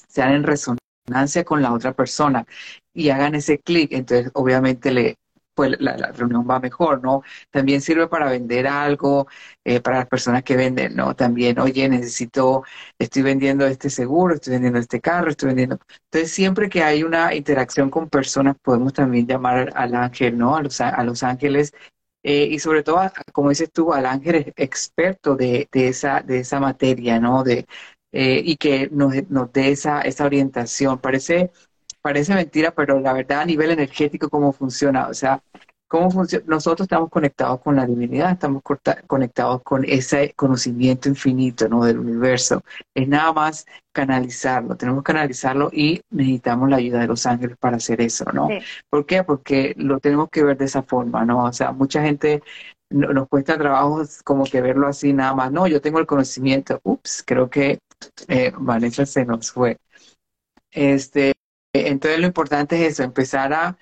sean 0.07 0.31
en 0.33 0.43
resonancia 0.43 1.43
con 1.45 1.61
la 1.61 1.73
otra 1.73 1.93
persona 1.93 2.45
y 2.93 3.09
hagan 3.09 3.35
ese 3.35 3.59
clic. 3.59 3.91
Entonces, 3.91 4.31
obviamente 4.33 4.91
le, 4.91 5.17
pues 5.53 5.75
la, 5.79 5.95
reunión 6.13 6.47
va 6.49 6.59
mejor, 6.59 7.01
¿no? 7.03 7.23
También 7.49 7.81
sirve 7.81 8.07
para 8.07 8.29
vender 8.29 8.67
algo, 8.67 9.27
eh, 9.63 9.79
para 9.81 9.99
las 9.99 10.07
personas 10.07 10.43
que 10.43 10.55
venden, 10.55 10.95
¿no? 10.95 11.15
También, 11.15 11.59
oye, 11.59 11.87
necesito, 11.89 12.63
estoy 12.97 13.21
vendiendo 13.21 13.65
este 13.65 13.89
seguro, 13.89 14.35
estoy 14.35 14.53
vendiendo 14.53 14.79
este 14.79 15.01
carro, 15.01 15.29
estoy 15.29 15.47
vendiendo. 15.47 15.79
Entonces, 16.05 16.31
siempre 16.31 16.69
que 16.69 16.83
hay 16.83 17.03
una 17.03 17.33
interacción 17.35 17.89
con 17.89 18.09
personas, 18.09 18.55
podemos 18.61 18.93
también 18.93 19.27
llamar 19.27 19.71
al 19.75 19.95
ángel, 19.95 20.37
¿no? 20.37 20.55
A 20.55 20.61
los, 20.63 20.79
a 20.81 21.03
los 21.03 21.23
ángeles. 21.23 21.73
Eh, 22.23 22.45
y 22.51 22.59
sobre 22.59 22.83
todo, 22.83 23.01
como 23.33 23.49
dices 23.49 23.71
tú, 23.71 23.93
al 23.93 24.05
ángel 24.05 24.53
experto 24.55 25.35
de, 25.35 25.67
de, 25.71 25.87
esa, 25.87 26.21
de 26.21 26.39
esa 26.39 26.59
materia, 26.59 27.19
¿no? 27.19 27.43
De, 27.43 27.65
eh, 28.11 28.41
y 28.43 28.57
que 28.57 28.89
nos, 28.91 29.13
nos 29.29 29.51
dé 29.53 29.71
esa, 29.71 30.01
esa 30.01 30.25
orientación. 30.25 30.99
Parece 30.99 31.51
parece 32.01 32.33
mentira, 32.33 32.71
pero 32.71 32.99
la 32.99 33.13
verdad 33.13 33.41
a 33.41 33.45
nivel 33.45 33.71
energético, 33.71 34.29
cómo 34.29 34.51
funciona, 34.53 35.07
o 35.07 35.13
sea, 35.13 35.41
cómo 35.87 36.09
funciona, 36.09 36.45
nosotros 36.47 36.85
estamos 36.85 37.09
conectados 37.09 37.59
con 37.61 37.75
la 37.75 37.85
divinidad, 37.85 38.31
estamos 38.31 38.63
conectados 39.07 39.61
con 39.63 39.83
ese 39.85 40.33
conocimiento 40.35 41.09
infinito, 41.09 41.67
¿no? 41.67 41.83
Del 41.83 41.99
universo. 41.99 42.63
Es 42.95 43.07
nada 43.07 43.33
más 43.33 43.65
canalizarlo, 43.91 44.75
tenemos 44.77 45.03
que 45.03 45.11
canalizarlo 45.11 45.69
y 45.73 46.01
necesitamos 46.09 46.69
la 46.69 46.77
ayuda 46.77 46.99
de 46.99 47.07
los 47.07 47.25
ángeles 47.25 47.57
para 47.57 47.77
hacer 47.77 48.01
eso, 48.01 48.25
¿no? 48.33 48.47
¿Por 48.89 49.05
qué? 49.05 49.23
Porque 49.23 49.73
lo 49.77 49.99
tenemos 49.99 50.29
que 50.29 50.43
ver 50.43 50.57
de 50.57 50.65
esa 50.65 50.83
forma, 50.83 51.25
¿no? 51.25 51.43
O 51.45 51.53
sea, 51.53 51.71
mucha 51.73 52.01
gente 52.01 52.41
nos 52.89 53.27
cuesta 53.27 53.57
trabajo 53.57 54.03
como 54.23 54.43
que 54.43 54.61
verlo 54.61 54.87
así 54.87 55.13
nada 55.13 55.33
más. 55.33 55.51
No, 55.51 55.67
yo 55.67 55.81
tengo 55.81 55.99
el 55.99 56.05
conocimiento. 56.05 56.79
Ups, 56.83 57.23
creo 57.25 57.49
que 57.49 57.79
eh, 58.27 58.51
Vanessa 58.57 59.05
se 59.05 59.25
nos 59.25 59.51
fue. 59.51 59.77
Este, 60.71 61.33
entonces 61.73 62.19
lo 62.19 62.27
importante 62.27 62.75
es 62.75 62.93
eso, 62.93 63.03
empezar 63.03 63.53
a, 63.53 63.77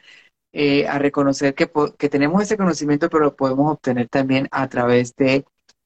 eh, 0.51 0.87
a 0.87 0.99
reconocer 0.99 1.55
que, 1.55 1.69
que, 1.97 2.09
tenemos 2.09 2.41
ese 2.41 2.57
conocimiento, 2.57 3.09
pero 3.09 3.25
lo 3.25 3.35
podemos 3.35 3.71
obtener 3.71 4.07
también 4.09 4.47
a 4.51 4.67
través 4.67 5.15
de, 5.15 5.45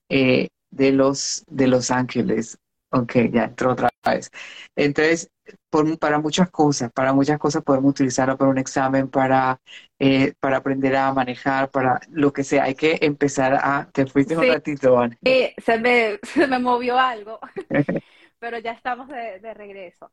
eh, 0.09 0.49
de, 0.71 0.91
los, 0.91 1.43
de 1.47 1.67
los 1.67 1.91
ángeles. 1.91 2.57
Ok, 2.91 3.13
ya 3.31 3.45
entró 3.45 3.71
otra 3.71 3.89
vez. 4.05 4.29
Entonces, 4.75 5.31
por, 5.69 5.97
para 5.97 6.19
muchas 6.19 6.51
cosas, 6.51 6.91
para 6.91 7.11
muchas 7.11 7.39
cosas 7.39 7.63
podemos 7.63 7.89
utilizarlo 7.91 8.37
para 8.37 8.51
un 8.51 8.59
examen, 8.59 9.09
para, 9.09 9.59
eh, 9.97 10.33
para 10.39 10.57
aprender 10.57 10.95
a 10.95 11.11
manejar, 11.11 11.71
para 11.71 11.99
lo 12.11 12.31
que 12.31 12.43
sea. 12.43 12.65
Hay 12.65 12.75
que 12.75 12.99
empezar 13.01 13.55
a... 13.55 13.89
Te 13.91 14.05
fuiste 14.05 14.37
un 14.37 14.47
ratito, 14.47 14.99
Ana. 14.99 15.17
Sí, 15.23 15.53
se 15.57 15.79
me, 15.79 16.19
se 16.23 16.47
me 16.47 16.59
movió 16.59 16.99
algo, 16.99 17.39
pero 18.39 18.59
ya 18.59 18.73
estamos 18.73 19.07
de, 19.07 19.39
de 19.39 19.53
regreso. 19.55 20.11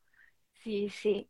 Sí, 0.55 0.89
sí 0.89 1.29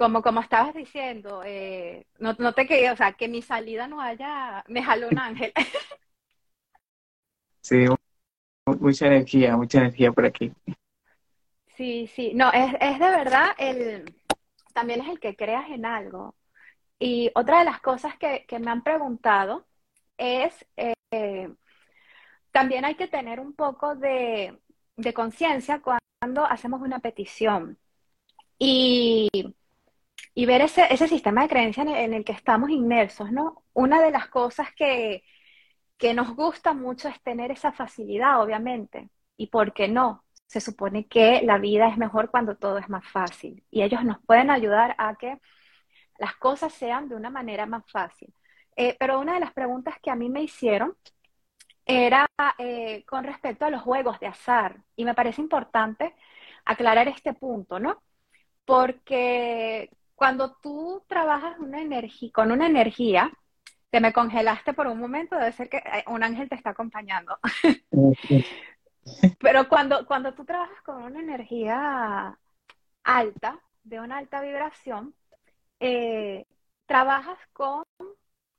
como, 0.00 0.22
como 0.22 0.40
estabas 0.40 0.72
diciendo, 0.72 1.42
eh, 1.44 2.06
no, 2.18 2.34
no 2.38 2.54
te 2.54 2.66
quería, 2.66 2.94
o 2.94 2.96
sea, 2.96 3.12
que 3.12 3.28
mi 3.28 3.42
salida 3.42 3.86
no 3.86 4.00
haya, 4.00 4.64
me 4.66 4.82
jaló 4.82 5.08
un 5.08 5.18
ángel. 5.18 5.52
Sí, 7.60 7.84
mucha 8.64 9.06
energía, 9.06 9.54
mucha 9.58 9.80
energía 9.80 10.10
por 10.10 10.24
aquí. 10.24 10.50
Sí, 11.76 12.06
sí, 12.06 12.32
no, 12.34 12.50
es, 12.50 12.74
es 12.80 12.98
de 12.98 13.10
verdad 13.10 13.48
el, 13.58 14.16
también 14.72 15.02
es 15.02 15.08
el 15.10 15.20
que 15.20 15.36
creas 15.36 15.68
en 15.68 15.84
algo. 15.84 16.34
Y 16.98 17.30
otra 17.34 17.58
de 17.58 17.66
las 17.66 17.82
cosas 17.82 18.16
que, 18.16 18.46
que 18.48 18.58
me 18.58 18.70
han 18.70 18.82
preguntado 18.82 19.66
es, 20.16 20.66
eh, 20.78 21.54
también 22.50 22.86
hay 22.86 22.94
que 22.94 23.06
tener 23.06 23.38
un 23.38 23.52
poco 23.52 23.96
de, 23.96 24.58
de 24.96 25.12
conciencia 25.12 25.82
cuando 25.82 26.46
hacemos 26.46 26.80
una 26.80 27.00
petición. 27.00 27.78
Y 28.58 29.28
y 30.34 30.46
ver 30.46 30.62
ese, 30.62 30.86
ese 30.92 31.08
sistema 31.08 31.42
de 31.42 31.48
creencias 31.48 31.86
en 31.86 32.14
el, 32.14 32.24
que 32.24 32.32
estamos 32.32 32.70
inmersos, 32.70 33.32
¿no? 33.32 33.64
Una 33.72 34.00
de 34.02 34.10
las 34.10 34.28
cosas 34.28 34.68
que, 34.74 35.24
que 35.98 36.14
nos 36.14 36.34
gusta 36.36 36.74
mucho 36.74 37.08
es 37.08 37.20
tener 37.22 37.50
esa 37.50 37.72
facilidad, 37.72 38.42
obviamente. 38.42 39.10
¿Y 39.36 39.48
por 39.48 39.72
qué 39.72 39.88
no? 39.88 40.24
Se 40.46 40.60
supone 40.60 41.06
que 41.08 41.42
la 41.42 41.58
vida 41.58 41.88
es 41.88 41.96
mejor 41.98 42.30
cuando 42.30 42.56
todo 42.56 42.78
es 42.78 42.88
más 42.88 43.06
fácil. 43.08 43.64
Y 43.70 43.82
ellos 43.82 44.04
nos 44.04 44.20
pueden 44.24 44.50
ayudar 44.50 44.94
a 44.98 45.16
que 45.16 45.40
las 46.18 46.36
cosas 46.36 46.72
sean 46.74 47.08
de 47.08 47.16
una 47.16 47.30
manera 47.30 47.66
más 47.66 47.84
fácil. 47.90 48.32
Eh, 48.76 48.96
pero 48.98 49.20
una 49.20 49.34
de 49.34 49.40
las 49.40 49.52
preguntas 49.52 49.96
que 50.02 50.10
a 50.10 50.16
mí 50.16 50.28
me 50.30 50.42
hicieron 50.42 50.96
era 51.84 52.28
eh, 52.58 53.04
con 53.06 53.24
respecto 53.24 53.64
a 53.64 53.70
los 53.70 53.82
juegos 53.82 54.20
de 54.20 54.26
azar. 54.28 54.82
Y 54.96 55.04
me 55.04 55.14
parece 55.14 55.40
importante 55.42 56.14
aclarar 56.64 57.08
este 57.08 57.34
punto, 57.34 57.78
¿no? 57.80 58.02
Porque 58.64 59.90
cuando 60.20 60.52
tú 60.56 61.02
trabajas 61.06 61.58
una 61.60 61.80
energía, 61.80 62.30
con 62.34 62.52
una 62.52 62.66
energía, 62.66 63.32
te 63.88 64.00
me 64.00 64.12
congelaste 64.12 64.74
por 64.74 64.86
un 64.86 65.00
momento, 65.00 65.34
debe 65.34 65.52
ser 65.52 65.70
que 65.70 65.78
eh, 65.78 66.04
un 66.08 66.22
ángel 66.22 66.46
te 66.46 66.56
está 66.56 66.70
acompañando. 66.70 67.38
Pero 69.40 69.66
cuando, 69.66 70.06
cuando 70.06 70.34
tú 70.34 70.44
trabajas 70.44 70.78
con 70.82 71.02
una 71.04 71.20
energía 71.20 72.38
alta, 73.02 73.60
de 73.82 73.98
una 73.98 74.18
alta 74.18 74.42
vibración, 74.42 75.14
eh, 75.80 76.44
trabajas 76.84 77.38
con 77.54 77.82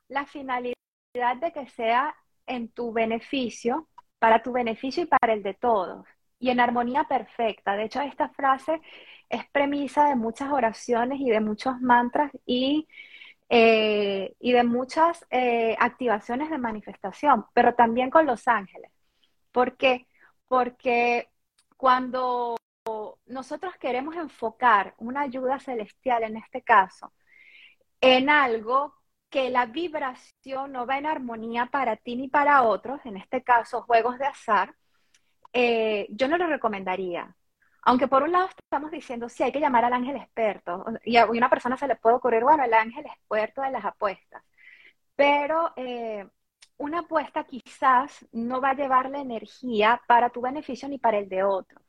la 0.08 0.25
finalidad 0.25 0.74
de 1.13 1.51
que 1.53 1.68
sea 1.70 2.15
en 2.48 2.70
tu 2.70 2.91
beneficio, 2.91 3.88
para 4.18 4.41
tu 4.41 4.51
beneficio 4.51 5.03
y 5.03 5.06
para 5.06 5.34
el 5.34 5.44
de 5.44 5.53
todos, 5.53 6.08
y 6.41 6.50
en 6.50 6.60
armonía 6.60 7.05
perfecta. 7.05 7.75
De 7.77 7.86
hecho, 7.86 8.01
esta 8.01 8.29
frase 8.29 8.81
es 9.29 9.45
premisa 9.51 10.10
de 10.10 10.15
muchas 10.15 10.51
oraciones 10.51 11.21
y 11.21 11.29
de 11.29 11.39
muchos 11.39 11.79
mantras 11.79 12.31
y, 12.45 12.88
eh, 13.50 14.36
y 14.39 14.51
de 14.51 14.63
muchas 14.63 15.25
eh, 15.29 15.77
activaciones 15.79 16.50
de 16.50 16.57
manifestación, 16.57 17.45
pero 17.53 17.75
también 17.75 18.10
con 18.10 18.25
los 18.25 18.48
ángeles. 18.48 18.91
¿Por 19.51 19.77
qué? 19.77 20.07
Porque 20.48 21.29
cuando 21.77 22.57
nosotros 23.27 23.75
queremos 23.79 24.15
enfocar 24.15 24.95
una 24.98 25.21
ayuda 25.21 25.60
celestial, 25.60 26.24
en 26.24 26.38
este 26.38 26.63
caso, 26.63 27.13
en 28.01 28.29
algo 28.29 28.95
que 29.29 29.50
la 29.51 29.67
vibración 29.67 30.71
no 30.71 30.86
va 30.88 30.98
en 30.98 31.05
armonía 31.05 31.67
para 31.67 31.95
ti 31.98 32.15
ni 32.15 32.27
para 32.27 32.63
otros, 32.63 33.00
en 33.05 33.17
este 33.17 33.43
caso 33.43 33.83
juegos 33.83 34.17
de 34.17 34.25
azar, 34.25 34.75
eh, 35.53 36.08
yo 36.10 36.27
no 36.27 36.38
lo 36.38 36.48
recomendaría. 36.48 37.36
Aunque 37.84 38.08
por 38.08 38.24
un 38.24 38.31
lado 38.31 38.50
estamos 38.50 38.91
diciendo, 38.91 39.27
sí, 39.29 39.43
hay 39.43 39.51
que 39.51 39.60
llamar 39.60 39.86
al 39.86 39.93
ángel 39.93 40.15
experto, 40.17 40.86
y 41.03 41.17
a 41.17 41.25
una 41.25 41.50
persona 41.50 41.77
se 41.77 41.88
le 41.88 41.96
puede 41.96 42.15
ocurrir, 42.17 42.43
bueno, 42.43 42.63
el 42.63 42.74
ángel 42.74 43.05
experto 43.05 43.62
de 43.62 43.72
las 43.72 43.86
apuestas, 43.86 44.43
pero 45.15 45.74
eh, 45.75 46.27
una 46.77 47.00
apuesta 47.00 47.43
quizás 47.46 48.25
no 48.31 48.62
va 48.62 48.72
a 48.72 48.75
llevar 48.75 49.10
la 49.10 49.20
energía 49.22 50.01
para 50.08 50.29
tu 50.29 50.41
beneficio 50.41 50.88
ni 50.89 50.98
para 51.00 51.17
el 51.20 51.29
de 51.29 51.43
otros. 51.43 51.81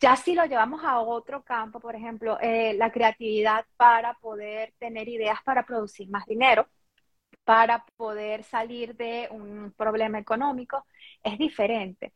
Ya 0.00 0.16
si 0.16 0.34
lo 0.34 0.44
llevamos 0.44 0.84
a 0.84 0.98
otro 1.00 1.42
campo, 1.42 1.80
por 1.80 1.96
ejemplo, 1.96 2.38
eh, 2.40 2.74
la 2.74 2.92
creatividad 2.92 3.64
para 3.76 4.14
poder 4.14 4.74
tener 4.78 5.08
ideas 5.08 5.38
para 5.44 5.64
producir 5.64 6.08
más 6.10 6.26
dinero, 6.26 6.68
para 7.44 7.84
poder 7.96 8.44
salir 8.44 8.96
de 8.96 9.28
un 9.30 9.72
problema 9.76 10.18
económico, 10.18 10.86
es 11.22 11.38
diferente. 11.38 12.12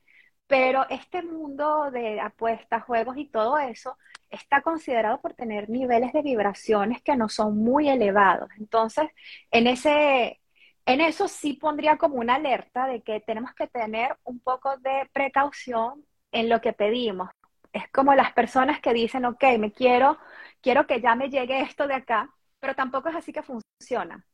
Pero 0.51 0.87
este 0.91 1.23
mundo 1.23 1.91
de 1.93 2.21
apuestas, 2.21 2.85
juegos 2.85 3.17
y 3.19 3.27
todo 3.29 3.59
eso 3.59 3.97
está 4.31 4.63
considerado 4.63 5.21
por 5.21 5.35
tener 5.35 5.71
niveles 5.71 6.13
de 6.13 6.23
vibraciones 6.23 7.03
que 7.03 7.17
no 7.17 7.29
son 7.29 7.57
muy 7.59 7.89
elevados. 7.89 8.51
Entonces, 8.59 9.11
en 9.53 9.69
ese, 9.69 10.41
en 10.87 11.01
eso 11.03 11.29
sí 11.29 11.55
pondría 11.55 11.99
como 11.99 12.17
una 12.17 12.35
alerta 12.37 12.87
de 12.89 13.03
que 13.03 13.21
tenemos 13.21 13.55
que 13.55 13.69
tener 13.69 14.17
un 14.25 14.41
poco 14.41 14.77
de 14.79 15.09
precaución 15.13 16.05
en 16.33 16.49
lo 16.49 16.61
que 16.61 16.73
pedimos. 16.73 17.31
Es 17.73 17.89
como 17.93 18.15
las 18.17 18.33
personas 18.33 18.81
que 18.81 18.93
dicen, 18.93 19.27
ok, 19.27 19.45
me 19.59 19.73
quiero, 19.73 20.19
quiero 20.61 20.87
que 20.89 21.01
ya 21.01 21.15
me 21.15 21.31
llegue 21.31 21.61
esto 21.63 21.87
de 21.87 21.95
acá, 21.95 22.29
pero 22.61 22.75
tampoco 22.75 23.09
es 23.09 23.17
así 23.17 23.33
que 23.33 23.43
funciona. 23.45 24.25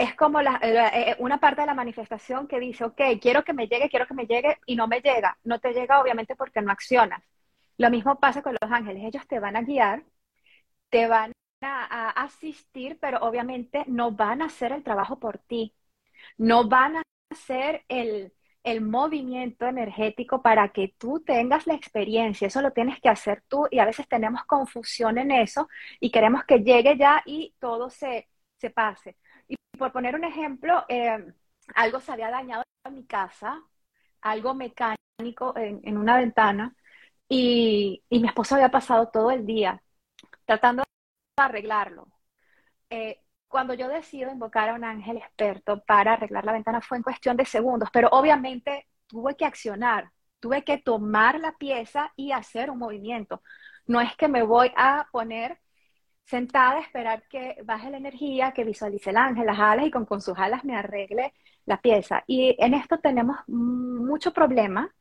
Es 0.00 0.14
como 0.16 0.40
la, 0.40 0.58
eh, 0.62 1.14
una 1.18 1.38
parte 1.38 1.60
de 1.60 1.66
la 1.66 1.74
manifestación 1.74 2.48
que 2.48 2.58
dice, 2.58 2.84
ok, 2.84 3.02
quiero 3.20 3.44
que 3.44 3.52
me 3.52 3.66
llegue, 3.68 3.90
quiero 3.90 4.06
que 4.06 4.14
me 4.14 4.26
llegue, 4.26 4.58
y 4.64 4.74
no 4.74 4.88
me 4.88 5.00
llega. 5.02 5.38
No 5.44 5.58
te 5.60 5.74
llega 5.74 6.00
obviamente 6.00 6.36
porque 6.36 6.62
no 6.62 6.72
accionas. 6.72 7.22
Lo 7.76 7.90
mismo 7.90 8.18
pasa 8.18 8.40
con 8.42 8.56
los 8.60 8.72
ángeles. 8.72 9.04
Ellos 9.04 9.26
te 9.28 9.38
van 9.40 9.56
a 9.56 9.62
guiar, 9.62 10.04
te 10.90 11.06
van 11.08 11.32
a, 11.62 12.10
asistir, 12.24 12.98
pero 13.00 13.18
obviamente 13.20 13.84
no 13.88 14.12
van 14.12 14.42
a 14.42 14.46
hacer 14.46 14.72
el 14.72 14.84
trabajo 14.84 15.18
por 15.20 15.38
ti. 15.38 15.74
No 16.38 16.68
van 16.68 16.98
a 16.98 17.02
hacer 17.30 17.84
el, 17.88 18.32
el 18.64 18.80
movimiento 18.82 19.66
energético 19.66 20.42
para 20.42 20.70
que 20.72 20.94
tú 20.98 21.20
tengas 21.20 21.66
la 21.66 21.74
experiencia. 21.74 22.48
Eso 22.48 22.62
lo 22.62 22.72
tienes 22.72 23.00
que 23.00 23.08
hacer 23.10 23.42
tú 23.48 23.66
y 23.70 23.80
a 23.80 23.86
veces 23.86 24.08
tenemos 24.08 24.44
confusión 24.46 25.18
en 25.18 25.30
eso 25.32 25.68
y 26.00 26.10
queremos 26.10 26.44
que 26.44 26.60
llegue 26.60 26.96
ya 26.98 27.22
y 27.26 27.54
todo 27.60 27.90
se, 27.90 28.28
se 28.58 28.70
pase. 28.70 29.16
Por 29.80 29.92
poner 29.92 30.14
un 30.14 30.24
ejemplo, 30.24 30.84
eh, 30.90 31.32
algo 31.74 32.00
se 32.00 32.12
había 32.12 32.30
dañado 32.30 32.62
en 32.84 32.94
mi 32.96 33.06
casa, 33.06 33.62
algo 34.20 34.52
mecánico 34.54 35.54
en, 35.56 35.96
una 35.96 36.18
ventana 36.18 36.76
y, 37.26 38.04
y, 38.10 38.20
mi 38.20 38.28
esposo 38.28 38.56
había 38.56 38.70
pasado 38.70 39.08
todo 39.08 39.30
el 39.30 39.46
día 39.46 39.82
tratando 40.44 40.82
de 40.82 41.42
arreglarlo. 41.42 42.08
Eh, 42.90 43.22
cuando 43.48 43.72
yo 43.72 43.88
decido 43.88 44.30
invocar 44.30 44.68
a 44.68 44.74
un 44.74 44.84
ángel 44.84 45.16
experto 45.16 45.82
para 45.84 46.12
arreglar 46.12 46.44
la 46.44 46.52
ventana 46.52 46.82
fue 46.82 46.98
en 46.98 47.02
cuestión 47.02 47.38
de 47.38 47.46
segundos, 47.46 47.88
pero 47.90 48.08
obviamente 48.12 48.86
tuve 49.06 49.34
que 49.34 49.46
accionar, 49.46 50.12
tuve 50.40 50.62
que 50.62 50.76
tomar 50.76 51.40
la 51.40 51.52
pieza 51.52 52.12
y 52.16 52.32
hacer 52.32 52.70
un 52.70 52.78
movimiento. 52.78 53.42
No 53.86 53.98
es 54.02 54.14
que 54.16 54.28
me 54.28 54.42
voy 54.42 54.70
a 54.76 55.08
poner 55.10 55.58
sentada 56.30 56.78
a 56.78 56.80
esperar 56.80 57.24
que 57.28 57.56
baje 57.64 57.90
la 57.90 57.98
energía, 57.98 58.52
que 58.52 58.64
visualice 58.64 59.10
el 59.10 59.16
ángel, 59.16 59.46
las 59.46 59.58
alas 59.58 59.86
y 59.86 59.90
con, 59.90 60.06
con 60.06 60.20
sus 60.22 60.38
alas 60.38 60.64
me 60.64 60.76
arregle 60.76 61.34
la 61.66 61.80
pieza. 61.80 62.24
Y 62.26 62.56
en 62.58 62.74
esto 62.74 62.98
tenemos 62.98 63.38
mucho 63.48 64.32
problema 64.32 64.94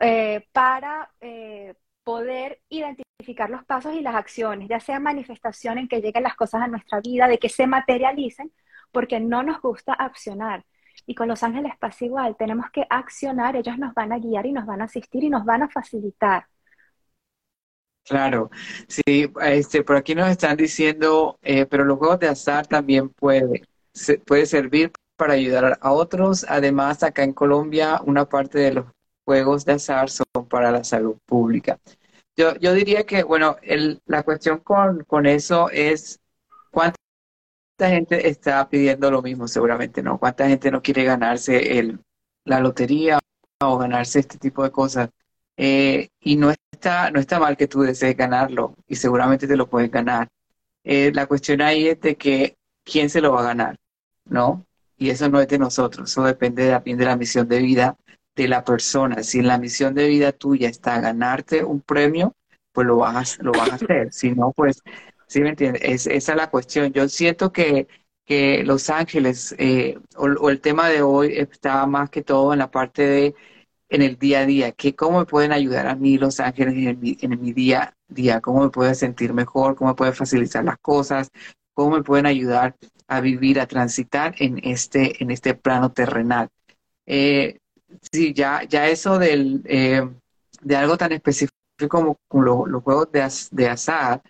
eh, 0.00 0.46
para 0.52 1.10
eh, 1.20 1.74
poder 2.02 2.60
identificar 2.68 3.50
los 3.50 3.64
pasos 3.64 3.94
y 3.94 4.00
las 4.00 4.14
acciones, 4.14 4.68
ya 4.68 4.80
sea 4.80 5.00
manifestación 5.00 5.78
en 5.78 5.88
que 5.88 6.00
lleguen 6.00 6.22
las 6.24 6.36
cosas 6.36 6.62
a 6.62 6.68
nuestra 6.68 7.00
vida, 7.00 7.28
de 7.28 7.38
que 7.38 7.48
se 7.48 7.66
materialicen, 7.66 8.52
porque 8.92 9.20
no 9.20 9.42
nos 9.42 9.60
gusta 9.60 9.92
accionar. 9.94 10.64
Y 11.06 11.14
con 11.14 11.28
los 11.28 11.42
ángeles 11.42 11.74
pasa 11.78 12.04
igual, 12.04 12.36
tenemos 12.36 12.70
que 12.70 12.86
accionar, 12.88 13.56
ellos 13.56 13.78
nos 13.78 13.94
van 13.94 14.12
a 14.12 14.18
guiar 14.18 14.46
y 14.46 14.52
nos 14.52 14.66
van 14.66 14.80
a 14.82 14.84
asistir 14.84 15.24
y 15.24 15.30
nos 15.30 15.44
van 15.44 15.62
a 15.62 15.68
facilitar. 15.68 16.46
Claro, 18.06 18.50
sí, 18.86 19.32
este, 19.40 19.82
por 19.82 19.96
aquí 19.96 20.14
nos 20.14 20.28
están 20.28 20.58
diciendo, 20.58 21.38
eh, 21.40 21.64
pero 21.64 21.84
los 21.84 21.96
juegos 21.98 22.18
de 22.20 22.28
azar 22.28 22.66
también 22.66 23.08
puede, 23.08 23.62
puede 24.26 24.44
servir 24.44 24.92
para 25.16 25.32
ayudar 25.34 25.78
a 25.80 25.92
otros. 25.92 26.44
Además, 26.46 27.02
acá 27.02 27.24
en 27.24 27.32
Colombia, 27.32 28.00
una 28.04 28.28
parte 28.28 28.58
de 28.58 28.74
los 28.74 28.86
juegos 29.24 29.64
de 29.64 29.72
azar 29.72 30.10
son 30.10 30.26
para 30.50 30.70
la 30.70 30.84
salud 30.84 31.16
pública. 31.24 31.78
Yo, 32.36 32.54
yo 32.56 32.74
diría 32.74 33.06
que, 33.06 33.22
bueno, 33.22 33.56
el, 33.62 34.02
la 34.06 34.22
cuestión 34.22 34.58
con, 34.58 35.04
con 35.04 35.24
eso 35.26 35.70
es 35.70 36.20
cuánta 36.70 36.98
gente 37.80 38.28
está 38.28 38.68
pidiendo 38.68 39.10
lo 39.10 39.22
mismo, 39.22 39.48
seguramente, 39.48 40.02
¿no? 40.02 40.18
¿Cuánta 40.18 40.48
gente 40.48 40.70
no 40.70 40.82
quiere 40.82 41.04
ganarse 41.04 41.78
el, 41.78 42.00
la 42.44 42.60
lotería 42.60 43.18
o 43.62 43.78
ganarse 43.78 44.20
este 44.20 44.38
tipo 44.38 44.62
de 44.62 44.70
cosas? 44.70 45.10
Eh, 45.56 46.08
y 46.20 46.36
no 46.36 46.50
no 47.12 47.20
está 47.20 47.38
mal 47.38 47.56
que 47.56 47.68
tú 47.68 47.82
desees 47.82 48.16
ganarlo 48.16 48.74
y 48.86 48.96
seguramente 48.96 49.46
te 49.46 49.56
lo 49.56 49.68
puedes 49.68 49.90
ganar. 49.90 50.28
Eh, 50.84 51.12
la 51.14 51.26
cuestión 51.26 51.62
ahí 51.62 51.88
es 51.88 52.00
de 52.00 52.16
que 52.16 52.56
quién 52.84 53.10
se 53.10 53.20
lo 53.20 53.32
va 53.32 53.40
a 53.40 53.44
ganar, 53.44 53.76
¿no? 54.24 54.66
Y 54.96 55.10
eso 55.10 55.28
no 55.28 55.40
es 55.40 55.48
de 55.48 55.58
nosotros, 55.58 56.10
eso 56.10 56.24
depende 56.24 56.70
también 56.70 56.98
de 56.98 57.06
la 57.06 57.16
misión 57.16 57.48
de 57.48 57.58
vida 57.60 57.96
de 58.36 58.48
la 58.48 58.64
persona. 58.64 59.22
Si 59.22 59.38
en 59.38 59.48
la 59.48 59.58
misión 59.58 59.94
de 59.94 60.08
vida 60.08 60.32
tuya 60.32 60.68
está 60.68 61.00
ganarte 61.00 61.64
un 61.64 61.80
premio, 61.80 62.34
pues 62.72 62.86
lo 62.86 62.98
vas, 62.98 63.38
lo 63.40 63.52
vas 63.52 63.70
a 63.70 63.74
hacer. 63.76 64.12
Si 64.12 64.32
no, 64.32 64.52
pues, 64.52 64.82
¿sí 65.26 65.40
me 65.40 65.50
entiendes? 65.50 65.82
Es, 65.84 66.06
esa 66.06 66.32
es 66.32 66.38
la 66.38 66.50
cuestión. 66.50 66.92
Yo 66.92 67.08
siento 67.08 67.52
que, 67.52 67.88
que 68.24 68.64
Los 68.64 68.90
Ángeles, 68.90 69.54
eh, 69.58 69.98
o, 70.16 70.50
el 70.50 70.60
tema 70.60 70.88
de 70.88 71.02
hoy 71.02 71.34
está 71.36 71.86
más 71.86 72.10
que 72.10 72.22
todo 72.22 72.52
en 72.52 72.58
la 72.60 72.70
parte 72.70 73.02
de, 73.02 73.34
en 73.94 74.02
el 74.02 74.18
día 74.18 74.40
a 74.40 74.46
día, 74.46 74.72
que 74.72 74.96
cómo 74.96 75.20
me 75.20 75.24
pueden 75.26 75.52
ayudar 75.52 75.86
a 75.86 75.94
mí 75.94 76.18
Los 76.18 76.40
Ángeles 76.40 76.74
en 76.74 77.00
mi, 77.00 77.16
en 77.20 77.40
mi 77.40 77.52
día 77.52 77.82
a 77.82 77.94
día, 78.08 78.40
cómo 78.40 78.64
me 78.64 78.70
puede 78.70 78.94
sentir 78.96 79.32
mejor, 79.32 79.76
cómo 79.76 79.90
me 79.90 79.94
puede 79.94 80.12
facilitar 80.12 80.64
las 80.64 80.78
cosas, 80.78 81.30
cómo 81.74 81.96
me 81.96 82.02
pueden 82.02 82.26
ayudar 82.26 82.76
a 83.06 83.20
vivir, 83.20 83.60
a 83.60 83.66
transitar 83.66 84.34
en 84.38 84.60
este, 84.64 85.22
en 85.22 85.30
este 85.30 85.54
plano 85.54 85.92
terrenal. 85.92 86.48
Eh, 87.06 87.58
sí, 88.10 88.32
ya, 88.34 88.64
ya 88.64 88.88
eso 88.88 89.18
del, 89.20 89.62
eh, 89.66 90.02
de 90.62 90.76
algo 90.76 90.96
tan 90.96 91.12
específico 91.12 91.54
como, 91.88 92.66
los 92.66 92.82
juegos 92.82 93.12
de, 93.12 93.28
de, 93.52 93.68
azar, 93.68 94.22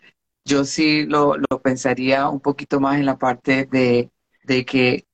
yo 0.44 0.64
sí 0.66 1.06
lo, 1.06 1.36
lo, 1.38 1.62
pensaría 1.62 2.28
un 2.28 2.40
poquito 2.40 2.80
más 2.80 2.98
en 2.98 3.06
la 3.06 3.18
parte 3.18 3.66
de, 3.70 4.10
de 4.44 4.64
que 4.66 5.06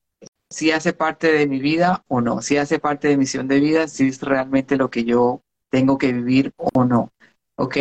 si 0.50 0.72
hace 0.72 0.92
parte 0.92 1.32
de 1.32 1.46
mi 1.46 1.60
vida 1.60 2.04
o 2.08 2.20
no, 2.20 2.42
si 2.42 2.56
hace 2.56 2.78
parte 2.78 3.08
de 3.08 3.14
mi 3.16 3.20
misión 3.20 3.48
de 3.48 3.60
vida, 3.60 3.88
si 3.88 4.08
es 4.08 4.20
realmente 4.20 4.76
lo 4.76 4.90
que 4.90 5.04
yo 5.04 5.42
tengo 5.70 5.96
que 5.98 6.12
vivir 6.12 6.52
o 6.56 6.84
no. 6.84 7.12
¿Ok? 7.56 7.76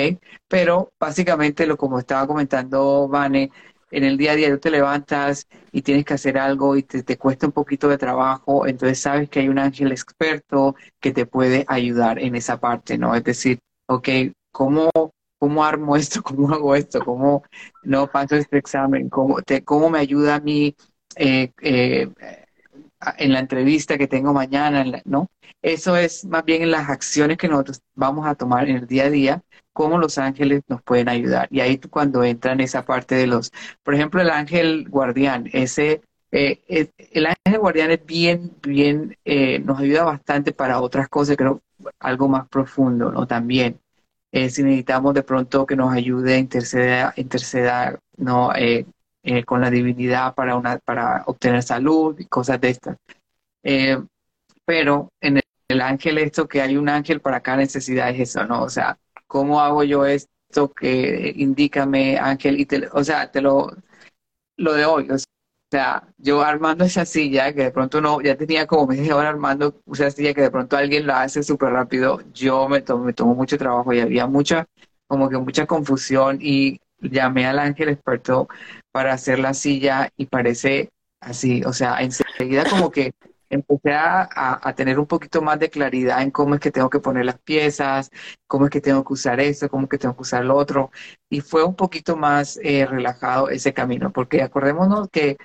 Pero 0.47 0.91
básicamente, 0.99 1.65
lo 1.65 1.77
como 1.77 1.99
estaba 1.99 2.27
comentando 2.27 3.07
Vane, 3.07 3.51
en 3.91 4.03
el 4.03 4.17
día 4.17 4.33
a 4.33 4.35
día 4.35 4.49
tú 4.51 4.59
te 4.59 4.71
levantas 4.71 5.47
y 5.71 5.81
tienes 5.81 6.05
que 6.05 6.13
hacer 6.13 6.37
algo 6.37 6.75
y 6.75 6.83
te, 6.83 7.17
cuesta 7.17 7.47
un 7.47 7.53
poquito 7.53 7.87
de 7.87 7.97
trabajo, 7.97 8.67
entonces 8.67 8.99
sabes 8.99 9.29
que 9.29 9.39
hay 9.39 9.49
un 9.49 9.59
ángel 9.59 9.91
experto 9.91 10.75
que 10.99 11.11
te 11.11 11.25
puede 11.25 11.65
ayudar 11.67 12.19
en 12.19 12.35
esa 12.35 12.59
parte, 12.59 12.97
¿no? 12.97 13.15
Es 13.15 13.23
decir, 13.23 13.59
ok, 13.87 14.09
¿cómo, 14.51 14.89
cómo 15.39 15.63
armo 15.63 15.95
esto? 15.95 16.21
¿Cómo 16.23 16.51
hago 16.53 16.75
esto? 16.75 16.99
¿Cómo 17.03 17.43
no 17.83 18.07
paso 18.11 18.35
este 18.35 18.57
examen? 18.57 19.09
¿Cómo, 19.09 19.37
cómo 19.65 19.89
me 19.89 19.99
ayuda 19.99 20.35
a 20.35 20.39
mí 20.39 20.75
eh, 21.15 21.51
eh, 21.61 22.09
en 23.17 23.33
la 23.33 23.39
entrevista 23.39 23.97
que 23.97 24.07
tengo 24.07 24.33
mañana? 24.33 25.01
¿No? 25.05 25.27
Eso 25.61 25.95
es 25.97 26.25
más 26.25 26.45
bien 26.45 26.63
en 26.63 26.71
las 26.71 26.89
acciones 26.89 27.37
que 27.37 27.47
nosotros 27.47 27.81
vamos 27.95 28.27
a 28.27 28.35
tomar 28.35 28.69
en 28.69 28.77
el 28.77 28.87
día 28.87 29.05
a 29.05 29.09
día 29.09 29.43
cómo 29.73 29.97
los 29.97 30.17
ángeles 30.17 30.61
nos 30.67 30.81
pueden 30.81 31.09
ayudar. 31.09 31.47
Y 31.51 31.61
ahí 31.61 31.77
cuando 31.77 32.23
entra 32.23 32.51
en 32.53 32.61
esa 32.61 32.83
parte 32.85 33.15
de 33.15 33.27
los, 33.27 33.51
por 33.83 33.95
ejemplo, 33.95 34.21
el 34.21 34.29
ángel 34.29 34.87
guardián, 34.89 35.49
ese, 35.53 36.01
eh, 36.31 36.59
el 37.11 37.25
ángel 37.25 37.59
guardián 37.59 37.91
es 37.91 38.05
bien, 38.05 38.51
bien, 38.61 39.17
eh, 39.25 39.59
nos 39.59 39.79
ayuda 39.79 40.03
bastante 40.03 40.51
para 40.53 40.81
otras 40.81 41.07
cosas, 41.09 41.37
creo, 41.37 41.61
algo 41.99 42.27
más 42.27 42.47
profundo, 42.49 43.11
¿no? 43.11 43.25
También. 43.27 43.79
Eh, 44.31 44.49
si 44.49 44.63
necesitamos 44.63 45.13
de 45.13 45.23
pronto 45.23 45.65
que 45.65 45.75
nos 45.75 45.91
ayude 45.93 46.35
a 46.35 46.37
interceder, 46.37 47.13
interceder 47.15 47.99
¿no? 48.17 48.51
Con 49.45 49.61
la 49.61 49.69
divinidad 49.69 50.33
para, 50.33 50.55
una, 50.55 50.79
para 50.79 51.23
obtener 51.27 51.61
salud 51.63 52.19
y 52.19 52.25
cosas 52.25 52.59
de 52.61 52.69
estas. 52.69 52.97
pero 54.65 55.09
en 55.21 55.37
el, 55.37 55.43
el 55.69 55.81
ángel, 55.81 56.17
esto 56.17 56.47
que 56.47 56.61
hay 56.61 56.77
un 56.77 56.89
ángel 56.89 57.21
para 57.21 57.41
cada 57.41 57.57
necesidad 57.57 58.09
es 58.09 58.19
eso, 58.21 58.45
¿no? 58.45 58.63
O 58.63 58.69
sea, 58.69 58.97
¿cómo 59.27 59.61
hago 59.61 59.83
yo 59.83 60.05
esto? 60.05 60.73
Que 60.73 61.33
indícame, 61.35 62.17
Ángel, 62.17 62.59
y 62.59 62.65
te, 62.65 62.87
o 62.91 63.03
sea, 63.03 63.31
te 63.31 63.41
lo, 63.41 63.71
lo 64.57 64.73
de 64.73 64.85
hoy, 64.85 65.09
o 65.11 65.17
sea, 65.71 66.07
yo 66.17 66.41
armando 66.41 66.85
esa 66.85 67.05
silla, 67.05 67.53
que 67.53 67.63
de 67.63 67.71
pronto 67.71 68.01
no, 68.01 68.21
ya 68.21 68.35
tenía 68.35 68.67
como 68.67 68.87
media 68.87 69.15
hora 69.15 69.29
armando 69.29 69.81
esa 69.91 70.11
silla 70.11 70.33
que 70.33 70.41
de 70.41 70.51
pronto 70.51 70.77
alguien 70.77 71.07
la 71.07 71.21
hace 71.23 71.43
súper 71.43 71.71
rápido, 71.71 72.21
yo 72.33 72.67
me 72.67 72.81
tomo, 72.81 73.05
me 73.05 73.13
tomo 73.13 73.35
mucho 73.35 73.57
trabajo 73.57 73.93
y 73.93 73.99
había 73.99 74.27
mucha, 74.27 74.67
como 75.07 75.29
que 75.29 75.37
mucha 75.37 75.65
confusión 75.67 76.39
y 76.41 76.79
llamé 77.01 77.45
al 77.45 77.59
ángel 77.59 77.89
experto 77.89 78.49
para 78.91 79.13
hacer 79.13 79.39
la 79.39 79.53
silla 79.53 80.09
y 80.17 80.25
parece 80.25 80.89
así, 81.21 81.63
o 81.65 81.73
sea, 81.73 81.99
enseguida 82.01 82.65
como 82.69 82.91
que 82.91 83.11
empecé 83.49 83.93
a, 83.93 84.73
tener 84.75 84.99
un 84.99 85.07
poquito 85.07 85.41
más 85.41 85.59
de 85.59 85.69
claridad 85.69 86.21
en 86.21 86.31
cómo 86.31 86.55
es 86.55 86.61
que 86.61 86.71
tengo 86.71 86.89
que 86.89 86.99
poner 86.99 87.25
las 87.25 87.39
piezas, 87.39 88.11
cómo 88.47 88.65
es 88.65 88.71
que 88.71 88.81
tengo 88.81 89.03
que 89.03 89.13
usar 89.13 89.39
esto, 89.39 89.69
cómo 89.69 89.83
es 89.83 89.89
que 89.89 89.97
tengo 89.97 90.15
que 90.15 90.21
usar 90.21 90.45
lo 90.45 90.55
otro. 90.55 90.91
Y 91.29 91.41
fue 91.41 91.63
un 91.63 91.75
poquito 91.75 92.15
más 92.15 92.59
eh, 92.63 92.85
relajado 92.85 93.49
ese 93.49 93.73
camino, 93.73 94.11
porque 94.11 94.41
acordémonos 94.43 95.09
que, 95.11 95.37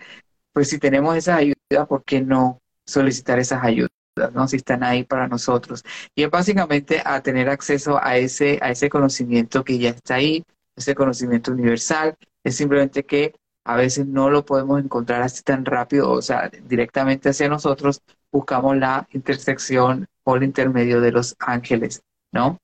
pues 0.52 0.68
si 0.68 0.78
tenemos 0.78 1.16
esas 1.16 1.38
ayudas, 1.38 1.88
¿por 1.88 2.04
qué 2.04 2.20
no 2.20 2.60
solicitar 2.86 3.38
esas 3.38 3.64
ayudas? 3.64 3.90
¿no? 4.32 4.46
si 4.46 4.56
están 4.56 4.84
ahí 4.84 5.04
para 5.04 5.26
nosotros. 5.28 5.82
Y 6.14 6.22
es 6.22 6.30
básicamente 6.30 7.02
a 7.04 7.20
tener 7.22 7.48
acceso 7.48 7.98
a 8.02 8.16
ese, 8.16 8.58
a 8.62 8.70
ese 8.70 8.88
conocimiento 8.88 9.64
que 9.64 9.78
ya 9.78 9.90
está 9.90 10.16
ahí, 10.16 10.44
ese 10.76 10.94
conocimiento 10.94 11.52
universal. 11.52 12.16
Es 12.42 12.56
simplemente 12.56 13.04
que 13.04 13.34
a 13.64 13.76
veces 13.76 14.06
no 14.06 14.30
lo 14.30 14.44
podemos 14.44 14.82
encontrar 14.82 15.22
así 15.22 15.42
tan 15.42 15.64
rápido, 15.64 16.10
o 16.10 16.22
sea, 16.22 16.50
directamente 16.50 17.30
hacia 17.30 17.48
nosotros, 17.48 18.02
buscamos 18.30 18.76
la 18.76 19.08
intersección 19.12 20.06
por 20.22 20.42
intermedio 20.42 21.00
de 21.00 21.12
los 21.12 21.34
ángeles, 21.38 22.02
¿no? 22.30 22.58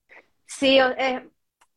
Sí, 0.47 0.79
eh, 0.79 1.29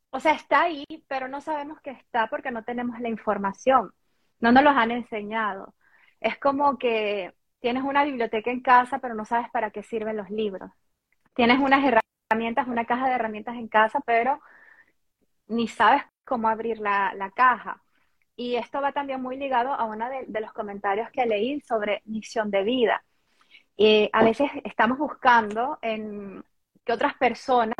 o 0.10 0.20
sea, 0.20 0.34
está 0.34 0.64
ahí, 0.64 0.86
pero 1.08 1.28
no 1.28 1.42
sabemos 1.42 1.80
que 1.82 1.92
está 1.92 2.28
porque 2.28 2.52
no 2.52 2.64
tenemos 2.64 3.00
la 3.00 3.10
información. 3.10 3.92
no 4.40 4.52
nos 4.52 4.64
los 4.64 4.76
han 4.76 4.92
enseñado. 4.92 5.74
Es 6.20 6.38
como 6.38 6.78
que 6.78 7.34
tienes 7.60 7.84
una 7.84 8.04
biblioteca 8.04 8.52
en 8.52 8.62
casa, 8.62 9.00
pero 9.00 9.16
no 9.16 9.26
sabes 9.26 9.50
para 9.52 9.72
qué 9.72 9.84
sirven 9.84 10.18
los 10.18 10.30
libros. 10.30 10.70
Tienes 11.34 11.60
unas 11.60 11.84
herramientas, 12.30 12.68
una 12.68 12.86
caja 12.86 13.08
de 13.08 13.16
herramientas 13.16 13.56
en 13.56 13.68
casa, 13.70 14.02
pero 14.06 14.42
ni 15.48 15.68
sabes 15.68 16.04
cómo 16.24 16.48
abrir 16.48 16.80
la, 16.80 17.32
caja. 17.36 17.82
Y 18.36 18.56
esto 18.56 18.82
va 18.82 18.92
también 18.92 19.22
muy 19.22 19.38
ligado 19.38 19.74
a 19.74 19.86
uno 19.86 20.08
de, 20.10 20.42
los 20.42 20.54
comentarios 20.54 21.10
que 21.12 21.26
leí 21.26 21.62
sobre 21.62 22.02
misión 22.06 22.52
de 22.52 22.64
vida. 22.64 23.04
Y 23.76 24.10
a 24.14 24.24
veces 24.24 24.50
estamos 24.64 24.98
buscando 24.98 25.80
en 25.82 26.44
que 26.84 26.94
otras 26.94 27.16
personas 27.16 27.76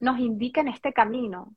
nos 0.00 0.18
indiquen 0.18 0.68
este 0.68 0.92
camino. 0.92 1.54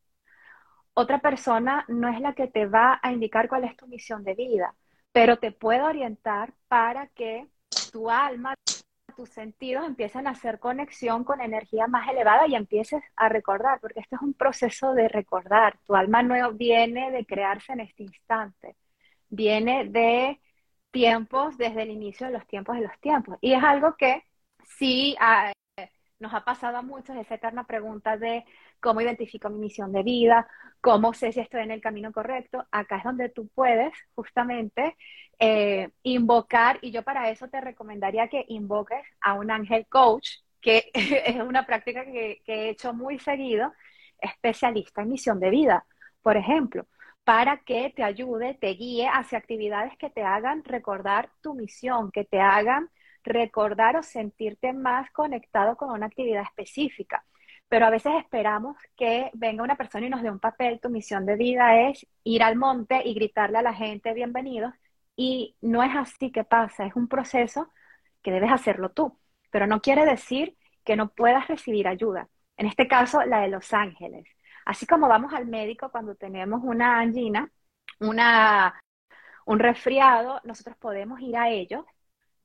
Otra 0.93 1.19
persona 1.19 1.85
no 1.87 2.09
es 2.09 2.19
la 2.21 2.33
que 2.33 2.47
te 2.47 2.65
va 2.65 2.99
a 3.01 3.11
indicar 3.11 3.47
cuál 3.47 3.65
es 3.65 3.75
tu 3.77 3.87
misión 3.87 4.23
de 4.23 4.33
vida, 4.33 4.73
pero 5.11 5.37
te 5.37 5.51
puede 5.51 5.81
orientar 5.81 6.53
para 6.67 7.07
que 7.07 7.47
tu 7.91 8.09
alma, 8.09 8.55
tus 9.17 9.29
sentidos 9.29 9.85
empiecen 9.85 10.27
a 10.27 10.31
hacer 10.31 10.59
conexión 10.59 11.23
con 11.23 11.41
energía 11.41 11.87
más 11.87 12.07
elevada 12.07 12.47
y 12.47 12.55
empieces 12.55 13.01
a 13.15 13.29
recordar, 13.29 13.79
porque 13.81 13.99
este 14.01 14.15
es 14.15 14.21
un 14.21 14.35
proceso 14.35 14.93
de 14.93 15.09
recordar. 15.09 15.79
Tu 15.85 15.95
alma 15.95 16.21
no 16.23 16.53
viene 16.53 17.11
de 17.11 17.25
crearse 17.25 17.73
en 17.73 17.79
este 17.81 18.03
instante, 18.03 18.77
viene 19.29 19.85
de 19.85 20.39
tiempos 20.91 21.57
desde 21.57 21.83
el 21.83 21.89
inicio 21.89 22.27
de 22.27 22.33
los 22.33 22.47
tiempos 22.47 22.75
de 22.77 22.83
los 22.83 22.99
tiempos. 23.01 23.37
Y 23.41 23.53
es 23.53 23.63
algo 23.63 23.95
que 23.97 24.23
sí 24.77 25.15
ah, 25.19 25.51
nos 26.19 26.33
ha 26.33 26.45
pasado 26.45 26.77
a 26.77 26.81
muchos, 26.83 27.15
esa 27.17 27.35
eterna 27.35 27.63
pregunta 27.65 28.17
de 28.17 28.45
cómo 28.79 29.01
identifico 29.01 29.49
mi 29.49 29.59
misión 29.59 29.91
de 29.91 30.03
vida, 30.03 30.47
cómo 30.81 31.13
sé 31.13 31.31
si 31.31 31.39
estoy 31.39 31.61
en 31.61 31.71
el 31.71 31.81
camino 31.81 32.11
correcto. 32.11 32.65
Acá 32.71 32.97
es 32.97 33.03
donde 33.03 33.29
tú 33.29 33.47
puedes 33.53 33.93
justamente 34.15 34.95
eh, 35.39 35.89
invocar, 36.03 36.79
y 36.81 36.91
yo 36.91 37.03
para 37.03 37.29
eso 37.29 37.47
te 37.47 37.61
recomendaría 37.61 38.27
que 38.27 38.45
invoques 38.49 39.03
a 39.21 39.33
un 39.33 39.51
ángel 39.51 39.87
coach, 39.87 40.29
que 40.61 40.89
es 40.93 41.35
una 41.37 41.65
práctica 41.65 42.05
que, 42.05 42.41
que 42.45 42.53
he 42.53 42.69
hecho 42.69 42.93
muy 42.93 43.19
seguido, 43.19 43.73
especialista 44.19 45.01
en 45.01 45.09
misión 45.09 45.39
de 45.39 45.49
vida, 45.49 45.85
por 46.21 46.37
ejemplo 46.37 46.87
para 47.27 47.57
que 47.57 47.91
te 47.93 48.03
ayude, 48.03 48.53
te 48.53 48.69
guíe 48.69 49.05
hacia 49.11 49.37
actividades 49.37 49.97
que 49.97 50.09
te 50.09 50.23
hagan 50.23 50.63
recordar 50.63 51.29
tu 51.41 51.55
misión, 51.55 52.09
que 52.09 52.23
te 52.23 52.39
hagan 52.39 52.89
recordar 53.21 53.97
o 53.97 54.01
sentirte 54.01 54.71
más 54.71 55.11
conectado 55.11 55.75
con 55.75 55.91
una 55.91 56.05
actividad 56.05 56.43
específica. 56.43 57.25
Pero 57.69 57.85
a 57.85 57.89
veces 57.89 58.13
esperamos 58.17 58.77
que 58.95 59.29
venga 59.33 59.63
una 59.63 59.75
persona 59.75 60.05
y 60.07 60.09
nos 60.09 60.21
dé 60.21 60.31
un 60.31 60.39
papel. 60.39 60.79
Tu 60.79 60.89
misión 60.89 61.25
de 61.25 61.35
vida 61.35 61.89
es 61.89 62.07
ir 62.23 62.43
al 62.43 62.55
monte 62.55 63.01
y 63.05 63.13
gritarle 63.13 63.57
a 63.57 63.61
la 63.61 63.73
gente 63.73 64.13
bienvenidos. 64.13 64.73
Y 65.15 65.55
no 65.61 65.83
es 65.83 65.95
así 65.95 66.31
que 66.31 66.43
pasa, 66.43 66.85
es 66.85 66.95
un 66.95 67.07
proceso 67.07 67.71
que 68.21 68.31
debes 68.31 68.51
hacerlo 68.51 68.91
tú. 68.91 69.19
Pero 69.51 69.67
no 69.67 69.81
quiere 69.81 70.05
decir 70.05 70.57
que 70.85 70.95
no 70.95 71.09
puedas 71.09 71.47
recibir 71.47 71.87
ayuda. 71.87 72.29
En 72.57 72.67
este 72.67 72.87
caso, 72.87 73.23
la 73.25 73.41
de 73.41 73.49
Los 73.49 73.73
Ángeles. 73.73 74.25
Así 74.65 74.85
como 74.85 75.07
vamos 75.07 75.33
al 75.33 75.45
médico 75.47 75.91
cuando 75.91 76.15
tenemos 76.15 76.61
una 76.63 76.99
angina, 76.99 77.51
una, 77.99 78.79
un 79.45 79.59
resfriado, 79.59 80.41
nosotros 80.43 80.77
podemos 80.77 81.19
ir 81.21 81.37
a 81.37 81.49
ellos 81.49 81.85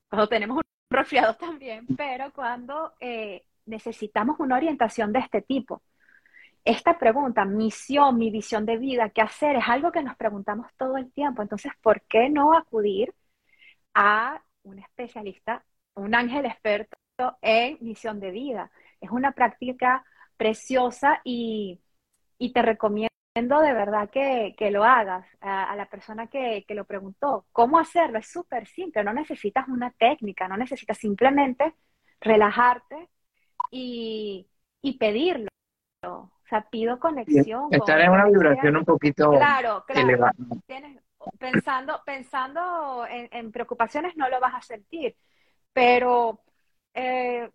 cuando 0.08 0.28
tenemos 0.28 0.58
un 0.58 0.62
resfriado 0.90 1.35
también, 1.37 1.87
pero 1.96 2.32
cuando 2.32 2.92
eh, 3.00 3.44
necesitamos 3.66 4.40
una 4.40 4.57
orientación 4.57 5.12
de 5.12 5.20
este 5.20 5.42
tipo. 5.42 5.83
Esta 6.64 6.98
pregunta, 6.98 7.44
misión, 7.44 8.18
mi 8.18 8.31
visión 8.31 8.64
de 8.66 8.79
vida, 8.79 9.11
qué 9.11 9.20
hacer, 9.22 9.57
es 9.57 9.68
algo 9.68 9.90
que 9.92 10.03
nos 10.03 10.16
preguntamos 10.16 10.68
todo 10.77 10.96
el 10.96 11.12
tiempo. 11.12 11.42
Entonces, 11.42 11.72
¿por 11.83 12.03
qué 12.03 12.29
no 12.31 12.55
acudir 12.57 13.14
a 13.94 14.42
un 14.62 14.79
especialista, 14.79 15.64
un 15.94 16.14
ángel 16.14 16.46
experto 16.46 16.96
en 17.42 17.79
misión 17.81 18.20
de 18.20 18.31
vida? 18.31 18.70
Es 19.01 19.11
una 19.11 19.33
práctica 19.33 20.05
preciosa 20.37 21.20
y, 21.25 21.81
te 22.55 22.62
recomiendo 22.62 23.11
de 23.61 23.72
verdad 23.72 24.11
que, 24.11 24.55
lo 24.70 24.85
hagas 24.85 25.27
a, 25.40 25.75
la 25.77 25.87
persona 25.87 26.29
que, 26.29 26.64
que, 26.66 26.75
lo 26.75 26.85
preguntó. 26.85 27.46
¿Cómo 27.53 27.79
hacerlo? 27.79 28.18
Es 28.18 28.29
súper 28.31 28.66
simple, 28.66 29.05
no 29.05 29.12
necesitas 29.12 29.68
una 29.68 29.90
técnica, 29.92 30.48
no 30.48 30.57
necesitas 30.57 30.98
simplemente 30.98 31.75
relajarte 32.20 33.09
y, 33.72 34.46
pedirlo. 34.98 35.48
O 36.04 36.30
sea, 36.48 36.68
pido 36.68 36.98
conexión. 36.98 37.68
Estar 37.70 38.00
en 38.00 38.11
una 38.11 38.26
vibración 38.26 38.76
un 38.76 38.85
poquito 38.85 39.30
claro, 39.30 39.85
claro. 39.87 40.30
pensando 41.38 42.02
pensando 42.04 43.06
en, 43.08 43.50
preocupaciones 43.50 44.16
no 44.16 44.28
lo 44.28 44.38
vas 44.38 44.54
a 44.54 44.62
sentir, 44.62 45.16
pero 45.72 46.40
eh, 46.92 47.48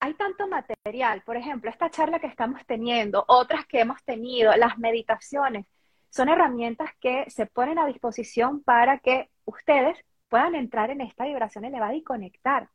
hay 0.00 0.14
tanto 0.14 0.46
material. 0.46 1.22
Por 1.22 1.36
ejemplo, 1.36 1.70
esta 1.70 1.90
charla 1.90 2.20
que 2.20 2.28
estamos 2.28 2.64
teniendo, 2.66 3.24
otras 3.26 3.66
que 3.66 3.80
hemos 3.80 4.02
tenido, 4.04 4.54
las 4.56 4.78
meditaciones, 4.78 5.66
son 6.10 6.28
herramientas 6.28 6.90
que 7.00 7.28
se 7.28 7.46
ponen 7.46 7.78
a 7.78 7.86
disposición 7.86 8.62
para 8.62 8.98
que 8.98 9.30
ustedes 9.44 9.98
puedan 10.28 10.54
entrar 10.54 10.90
en 10.90 11.00
esta 11.00 11.24
vibración 11.24 11.64
elevada 11.64 11.94
y 11.94 12.02
conectar. 12.02 12.68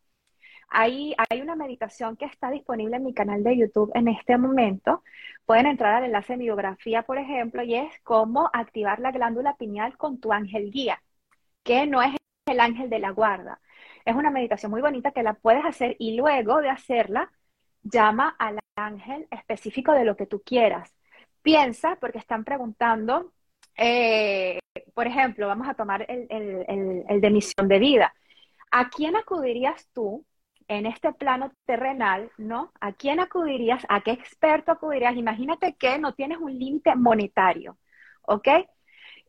Hay, 0.69 1.15
una 1.41 1.55
meditación 1.55 2.17
que 2.17 2.25
está 2.25 2.49
disponible 2.49 2.97
en 2.97 3.03
mi 3.03 3.13
canal 3.13 3.43
de 3.43 3.57
YouTube 3.57 3.91
en 3.93 4.07
este 4.07 4.37
momento. 4.37 5.03
Pueden 5.45 5.67
entrar 5.67 5.95
al 5.95 6.05
enlace 6.05 6.33
de 6.33 6.37
mi 6.37 6.45
biografía, 6.45 7.03
por 7.03 7.17
ejemplo, 7.17 7.63
y 7.63 7.75
es 7.75 7.93
cómo 8.03 8.49
activar 8.53 8.99
la 8.99 9.11
glándula 9.11 9.55
pineal 9.57 9.97
con 9.97 10.19
tu 10.19 10.33
ángel 10.33 10.71
guía, 10.71 11.01
que 11.63 11.85
no 11.87 12.01
es 12.01 12.15
el 12.47 12.59
ángel 12.59 12.89
de 12.89 12.99
la 12.99 13.11
guarda. 13.11 13.59
Es 14.05 14.15
una 14.15 14.31
meditación 14.31 14.71
muy 14.71 14.81
bonita 14.81 15.11
que 15.11 15.23
la 15.23 15.33
puedes 15.35 15.65
hacer 15.65 15.95
y 15.99 16.15
luego 16.15 16.61
de 16.61 16.69
hacerla, 16.69 17.31
llama 17.83 18.35
al 18.39 18.59
ángel 18.75 19.27
específico 19.31 19.91
de 19.93 20.05
lo 20.05 20.15
que 20.15 20.25
tú 20.25 20.41
quieras. 20.43 20.93
Piensa, 21.41 21.97
porque 21.99 22.17
están 22.19 22.43
preguntando, 22.45 23.33
eh, 23.75 24.59
por 24.93 25.07
ejemplo, 25.07 25.47
vamos 25.47 25.67
a 25.67 25.73
tomar 25.75 26.05
el, 26.09 26.27
el 27.09 27.21
de 27.21 27.29
misión 27.29 27.67
de 27.67 27.79
vida. 27.79 28.13
¿A 28.71 28.89
quién 28.89 29.15
acudirías 29.15 29.87
tú 29.93 30.25
en 30.67 30.85
este 30.85 31.13
plano 31.13 31.51
terrenal, 31.65 32.31
¿no? 32.37 32.71
¿A 32.79 32.93
quién 32.93 33.19
acudirías? 33.19 33.85
¿A 33.89 34.01
qué 34.01 34.11
experto 34.11 34.71
acudirías? 34.71 35.15
Imagínate 35.15 35.75
que 35.75 35.97
no 35.99 36.13
tienes 36.13 36.37
un 36.39 36.57
límite 36.57 36.95
monetario, 36.95 37.77
¿ok? 38.23 38.47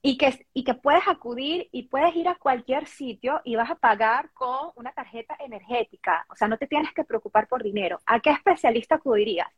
Y 0.03 0.19
que, 0.19 0.47
y 0.53 0.65
que 0.65 0.75
puedes 0.75 1.07
acudir 1.09 1.69
y 1.73 1.89
puedes 1.89 2.15
ir 2.17 2.29
a 2.29 2.35
cualquier 2.37 2.87
sitio 2.87 3.41
y 3.45 3.57
vas 3.57 3.71
a 3.71 3.77
pagar 3.77 4.31
con 4.33 4.71
una 4.77 4.93
tarjeta 4.93 5.37
energética. 5.41 6.27
O 6.31 6.37
sea, 6.37 6.49
no 6.49 6.59
te 6.59 6.67
tienes 6.67 6.93
que 6.93 7.05
preocupar 7.05 7.49
por 7.49 7.63
dinero. 7.63 7.99
¿A 8.07 8.21
qué 8.21 8.31
especialista 8.31 8.97
acudirías? 8.97 9.49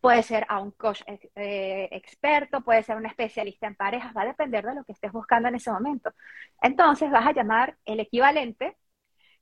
Puede 0.00 0.22
ser 0.22 0.46
a 0.48 0.60
un 0.60 0.72
coach 0.72 1.02
eh, 1.34 1.88
experto, 1.92 2.60
puede 2.62 2.82
ser 2.82 2.96
un 2.96 3.06
especialista 3.06 3.66
en 3.66 3.74
parejas, 3.74 4.16
va 4.16 4.22
a 4.22 4.26
depender 4.26 4.64
de 4.64 4.74
lo 4.74 4.84
que 4.84 4.92
estés 4.92 5.12
buscando 5.12 5.48
en 5.48 5.56
ese 5.56 5.70
momento. 5.72 6.12
Entonces 6.62 7.10
vas 7.10 7.26
a 7.26 7.32
llamar 7.32 7.76
el 7.84 8.00
equivalente 8.00 8.76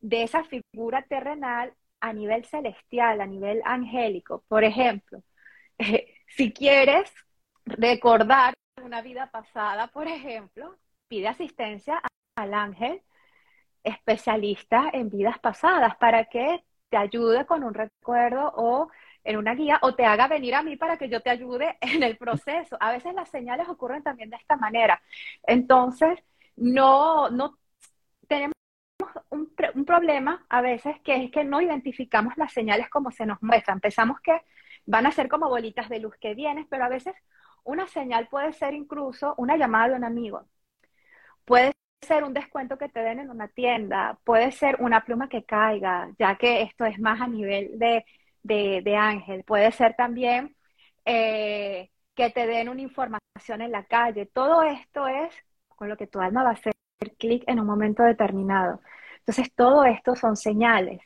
de 0.05 0.23
esa 0.23 0.45
figura 0.45 1.03
terrenal 1.03 1.73
a 2.01 2.13
nivel 2.13 2.45
celestial, 2.45 3.23
a 3.23 3.27
nivel 3.27 3.63
angélico. 3.65 4.45
Por 4.49 4.63
ejemplo, 4.63 5.23
si 6.29 6.53
quieres 6.53 7.11
recordar 7.65 8.53
una 8.83 9.01
vida 9.01 9.31
pasada, 9.31 9.89
por 9.89 10.07
ejemplo, 10.07 10.77
pide 11.09 11.29
asistencia 11.29 12.03
al 12.37 12.53
ángel 12.53 13.01
especialista 13.83 14.91
en 14.93 15.09
vidas 15.09 15.39
pasadas 15.39 15.97
para 15.97 16.27
que 16.27 16.63
te 16.91 16.99
ayude 16.99 17.47
con 17.47 17.65
un 17.65 17.73
recuerdo 17.73 18.53
o 18.57 18.91
en 19.25 19.39
una 19.39 19.55
guía 19.55 19.79
o 19.83 19.95
te 19.95 20.05
haga 20.05 20.29
venir 20.29 20.55
a 20.55 20.63
mí 20.63 20.77
para 20.77 20.99
que 20.99 21.09
yo 21.09 21.23
te 21.23 21.31
ayude 21.31 21.79
en 21.81 22.03
el 22.03 22.19
proceso. 22.19 22.77
A 22.79 22.93
veces 22.93 23.15
las 23.15 23.31
señales 23.31 23.69
ocurren 23.71 24.03
también 24.03 24.29
de 24.29 24.37
esta 24.37 24.57
manera. 24.57 25.03
Entonces, 25.47 26.19
no, 26.57 27.31
no 27.31 27.59
un, 29.85 29.87
problema 29.87 30.45
a 30.49 30.63
veces 30.63 31.01
que 31.03 31.25
es 31.25 31.31
que 31.31 31.45
no 31.45 31.61
identificamos 31.61 32.35
las 32.37 32.53
señales 32.53 32.89
como 32.91 33.11
se 33.11 33.27
nos 33.27 33.43
muestran. 33.43 33.81
Pensamos 33.81 34.21
que 34.21 34.41
van 34.87 35.07
a 35.07 35.13
ser 35.13 35.29
como 35.29 35.49
bolitas 35.49 35.89
de 35.89 36.01
luz 36.01 36.15
que 36.21 36.35
vienen, 36.35 36.67
pero 36.69 36.85
a 36.85 36.89
veces 36.89 37.15
una 37.65 37.87
señal 37.87 38.29
puede 38.29 38.53
ser 38.53 38.75
incluso 38.75 39.35
una 39.39 39.57
llamada 39.57 39.89
de 39.91 39.95
un 39.97 40.05
amigo. 40.05 40.47
Puede 41.45 41.73
ser 42.03 42.25
un 42.25 42.35
descuento 42.35 42.79
que 42.79 42.89
te 42.89 43.01
den 43.01 43.21
en 43.21 43.31
una 43.31 43.49
tienda, 43.49 44.19
puede 44.25 44.53
ser 44.53 44.77
una 44.81 45.05
pluma 45.05 45.29
que 45.29 45.45
caiga, 45.45 46.11
ya 46.19 46.37
que 46.37 46.63
esto 46.63 46.85
es 46.85 46.99
más 46.99 47.21
a 47.21 47.29
nivel 47.29 47.79
de, 47.79 48.05
de, 48.43 48.97
ángel. 48.97 49.45
Puede 49.45 49.73
ser 49.73 49.95
también 49.97 50.57
eh, 51.05 51.91
que 52.15 52.31
te 52.31 52.47
den 52.47 52.69
una 52.69 52.83
información 52.83 53.63
en 53.63 53.73
la 53.73 53.85
calle. 53.85 54.27
Todo 54.27 54.63
esto 54.63 55.07
es 55.09 55.35
con 55.69 55.89
lo 55.89 55.97
que 55.97 56.07
tu 56.07 56.21
alma 56.21 56.45
va 56.45 56.51
a 56.51 56.53
hacer 56.53 56.75
clic 57.19 57.45
en 57.47 57.61
un 57.61 57.67
momento 57.67 58.03
determinado. 58.03 58.81
Entonces, 59.27 59.53
todo 59.55 59.85
esto 59.85 60.15
son 60.17 60.37
señales. 60.37 61.01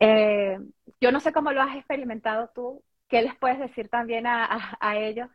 Eh, 0.00 0.58
yo 1.00 1.12
no 1.12 1.20
sé 1.20 1.32
cómo 1.32 1.52
lo 1.52 1.62
has 1.62 1.76
experimentado 1.76 2.50
tú, 2.54 2.82
¿qué 3.08 3.22
les 3.22 3.34
puedes 3.36 3.58
decir 3.58 3.88
también 3.88 4.26
a, 4.26 4.96
ellos? 4.98 5.28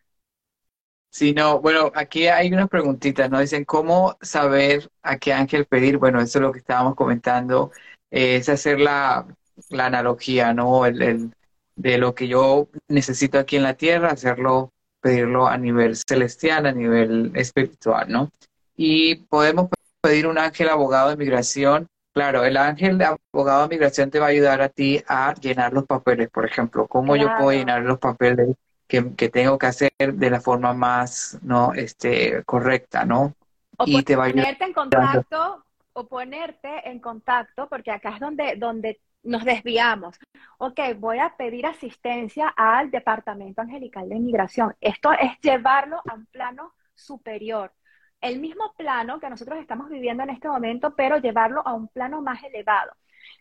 Sí, 1.11 1.33
no, 1.33 1.59
bueno, 1.59 1.91
aquí 1.95 2.27
hay 2.27 2.53
unas 2.53 2.69
preguntitas, 2.69 3.29
¿no? 3.31 3.39
Dicen, 3.39 3.65
¿cómo 3.65 4.15
saber 4.21 4.91
a 5.01 5.17
qué 5.17 5.33
ángel 5.33 5.65
pedir? 5.65 5.97
Bueno, 5.97 6.21
eso 6.21 6.37
es 6.37 6.43
lo 6.43 6.51
que 6.51 6.59
estábamos 6.59 6.93
comentando, 6.95 7.71
eh, 8.11 8.35
es 8.35 8.47
hacer 8.47 8.79
la, 8.79 9.25
la 9.69 9.85
analogía, 9.87 10.53
¿no? 10.53 10.85
El, 10.85 11.01
el- 11.01 11.33
de 11.75 11.97
lo 11.97 12.13
que 12.13 12.27
yo 12.27 12.67
necesito 12.89 13.39
aquí 13.39 13.55
en 13.55 13.63
la 13.63 13.75
tierra, 13.75 14.11
hacerlo, 14.11 14.73
pedirlo 15.01 15.47
a 15.47 15.57
nivel 15.57 15.95
celestial, 15.95 16.65
a 16.65 16.73
nivel 16.73 17.31
espiritual, 17.35 18.11
¿no? 18.11 18.29
Y 18.75 19.15
podemos 19.15 19.69
pedir 20.01 20.27
un 20.27 20.37
ángel 20.37 20.67
abogado 20.69 21.09
de 21.09 21.15
migración. 21.17 21.87
Claro, 22.13 22.43
el 22.43 22.57
ángel 22.57 22.97
de 22.97 23.05
abogado 23.05 23.63
de 23.63 23.69
migración 23.69 24.09
te 24.09 24.19
va 24.19 24.27
a 24.27 24.29
ayudar 24.29 24.61
a 24.61 24.69
ti 24.69 25.01
a 25.07 25.33
llenar 25.35 25.73
los 25.73 25.85
papeles, 25.85 26.29
por 26.29 26.45
ejemplo, 26.45 26.87
cómo 26.87 27.15
yo 27.15 27.29
puedo 27.37 27.51
llenar 27.51 27.83
los 27.83 27.99
papeles 27.99 28.55
que, 28.87 29.15
que 29.15 29.29
tengo 29.29 29.57
que 29.57 29.67
hacer 29.67 29.91
de 29.97 30.29
la 30.29 30.41
forma 30.41 30.73
más, 30.73 31.37
¿no? 31.43 31.73
Este, 31.73 32.43
correcta, 32.43 33.05
¿no? 33.05 33.35
O 33.77 33.85
Y 33.85 34.03
te 34.03 34.15
va 34.15 34.23
a 34.23 34.27
ayudar. 34.27 34.43
ponerte 34.43 34.65
en 34.65 34.73
contacto, 34.73 35.65
o 35.93 36.07
ponerte 36.07 36.89
en 36.89 36.99
contacto, 36.99 37.69
porque 37.69 37.91
acá 37.91 38.09
es 38.15 38.19
donde, 38.19 38.55
donde 38.57 38.99
nos 39.23 39.45
desviamos. 39.45 40.17
Ok, 40.57 40.79
voy 40.97 41.19
a 41.19 41.35
pedir 41.37 41.65
asistencia 41.65 42.49
al 42.49 42.89
Departamento 42.89 43.61
Angelical 43.61 44.09
de 44.09 44.15
Inmigración. 44.15 44.75
Esto 44.81 45.11
es 45.13 45.39
llevarlo 45.41 46.01
a 46.07 46.15
un 46.15 46.25
plano 46.25 46.73
superior. 46.95 47.71
El 48.21 48.39
mismo 48.39 48.73
plano 48.77 49.19
que 49.19 49.29
nosotros 49.29 49.59
estamos 49.59 49.89
viviendo 49.89 50.23
en 50.23 50.29
este 50.31 50.47
momento, 50.47 50.95
pero 50.95 51.17
llevarlo 51.17 51.65
a 51.65 51.73
un 51.73 51.87
plano 51.87 52.21
más 52.21 52.43
elevado. 52.43 52.91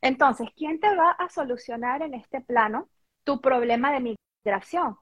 Entonces, 0.02 0.48
¿quién 0.56 0.80
te 0.80 0.94
va 0.94 1.10
a 1.12 1.28
solucionar 1.28 2.02
en 2.02 2.14
este 2.14 2.40
plano 2.40 2.88
tu 3.24 3.40
problema 3.40 3.92
de 3.92 4.16
migración? 4.44 4.96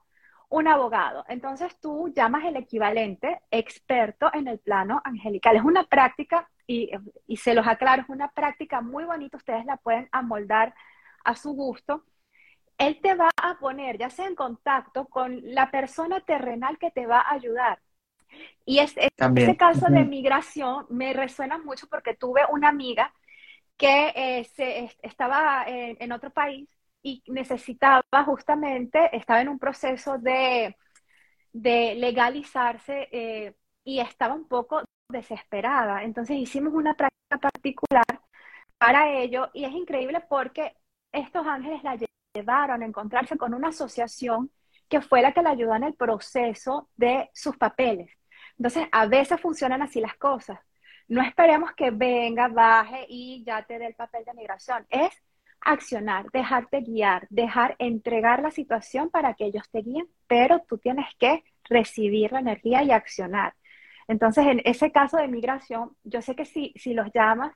un 0.49 0.67
abogado. 0.67 1.25
Entonces 1.27 1.77
tú 1.79 2.11
llamas 2.15 2.45
el 2.45 2.55
equivalente 2.55 3.41
experto 3.51 4.29
en 4.33 4.47
el 4.47 4.59
plano 4.59 5.01
angelical. 5.03 5.55
Es 5.55 5.63
una 5.63 5.83
práctica, 5.85 6.49
y, 6.65 6.91
se 7.37 7.53
los 7.53 7.67
aclaro, 7.67 8.03
es 8.03 8.09
una 8.09 8.31
práctica 8.31 8.81
muy 8.81 9.05
bonita, 9.05 9.37
ustedes 9.37 9.65
la 9.65 9.77
pueden 9.77 10.09
amoldar 10.11 10.73
a 11.23 11.35
su 11.35 11.51
gusto. 11.53 12.05
Él 12.77 12.99
te 13.01 13.15
va 13.15 13.29
a 13.37 13.57
poner 13.59 13.97
ya 13.97 14.09
sea 14.09 14.27
en 14.27 14.35
contacto 14.35 15.07
con 15.07 15.41
la 15.43 15.71
persona 15.71 16.21
terrenal 16.21 16.77
que 16.77 16.91
te 16.91 17.07
va 17.07 17.21
a 17.21 17.33
ayudar. 17.33 17.79
Y 18.65 18.79
es, 18.79 18.95
ese 18.97 19.11
También. 19.15 19.57
caso 19.57 19.87
de 19.89 20.05
migración 20.05 20.85
me 20.89 21.13
resuena 21.13 21.57
mucho 21.57 21.87
porque 21.87 22.15
tuve 22.15 22.41
una 22.51 22.69
amiga 22.69 23.13
que 23.77 24.13
eh, 24.15 24.43
se, 24.55 24.85
est- 24.85 24.99
estaba 25.03 25.65
en, 25.67 25.97
en 25.99 26.11
otro 26.11 26.31
país 26.31 26.69
y 27.03 27.23
necesitaba 27.27 28.03
justamente, 28.25 29.15
estaba 29.15 29.41
en 29.41 29.49
un 29.49 29.59
proceso 29.59 30.17
de, 30.17 30.75
de 31.53 31.95
legalizarse 31.95 33.09
eh, 33.11 33.55
y 33.83 33.99
estaba 33.99 34.33
un 34.35 34.47
poco 34.47 34.83
desesperada. 35.09 36.03
Entonces 36.03 36.37
hicimos 36.37 36.73
una 36.73 36.95
práctica 36.95 37.37
particular 37.39 38.05
para 38.77 39.11
ello 39.11 39.49
y 39.53 39.65
es 39.65 39.71
increíble 39.73 40.21
porque 40.29 40.75
estos 41.11 41.45
ángeles 41.47 41.83
la 41.83 41.95
lle- 41.95 42.07
llevaron 42.33 42.81
a 42.83 42.85
encontrarse 42.85 43.37
con 43.37 43.53
una 43.53 43.69
asociación 43.69 44.51
que 44.89 45.01
fue 45.01 45.21
la 45.21 45.33
que 45.33 45.41
la 45.41 45.51
ayudó 45.51 45.75
en 45.75 45.83
el 45.83 45.95
proceso 45.95 46.89
de 46.95 47.29
sus 47.33 47.57
papeles. 47.57 48.09
Entonces, 48.57 48.87
a 48.91 49.05
veces 49.05 49.39
funcionan 49.39 49.81
así 49.81 50.01
las 50.01 50.15
cosas. 50.15 50.59
No 51.07 51.21
esperemos 51.21 51.73
que 51.73 51.91
venga, 51.91 52.47
baje 52.47 53.05
y 53.07 53.43
ya 53.45 53.63
te 53.63 53.79
dé 53.79 53.87
el 53.87 53.95
papel 53.95 54.25
de 54.25 54.33
migración. 54.33 54.85
Es 54.89 55.11
accionar, 55.61 56.29
dejarte 56.31 56.81
guiar, 56.81 57.27
dejar 57.29 57.75
entregar 57.79 58.41
la 58.41 58.51
situación 58.51 59.09
para 59.09 59.33
que 59.33 59.45
ellos 59.45 59.63
te 59.71 59.81
guíen, 59.81 60.07
pero 60.27 60.59
tú 60.67 60.77
tienes 60.77 61.07
que 61.17 61.43
recibir 61.69 62.31
la 62.31 62.39
energía 62.39 62.83
y 62.83 62.91
accionar. 62.91 63.53
Entonces, 64.07 64.47
en 64.47 64.61
ese 64.65 64.91
caso 64.91 65.17
de 65.17 65.27
migración, 65.27 65.95
yo 66.03 66.21
sé 66.21 66.35
que 66.35 66.45
si, 66.45 66.73
si 66.77 66.93
los 66.93 67.11
llamas 67.13 67.53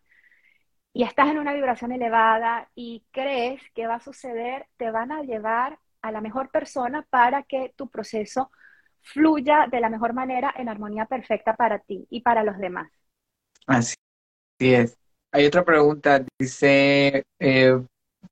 y 0.94 1.04
estás 1.04 1.30
en 1.30 1.38
una 1.38 1.54
vibración 1.54 1.92
elevada 1.92 2.70
y 2.76 3.06
crees 3.12 3.62
que 3.74 3.88
va 3.88 3.96
a 3.96 4.00
suceder, 4.02 4.68
te 4.78 4.92
van 4.92 5.12
a 5.12 5.24
llevar 5.24 5.80
a 6.02 6.12
la 6.12 6.22
mejor 6.22 6.50
persona 6.52 7.06
para 7.10 7.44
que 7.44 7.74
tu 7.76 7.90
proceso 7.90 8.52
fluya 9.04 9.68
de 9.72 9.80
la 9.82 9.90
mejor 9.90 10.14
manera 10.14 10.54
en 10.58 10.70
armonía 10.70 11.06
perfecta 11.06 11.56
para 11.56 11.80
ti 11.80 12.08
y 12.10 12.22
para 12.22 12.44
los 12.44 12.58
demás. 12.58 12.92
Así 13.68 13.96
es. 14.60 14.98
Hay 15.32 15.46
otra 15.46 15.66
pregunta, 15.66 16.26
dice, 16.40 17.24
eh, 17.40 17.82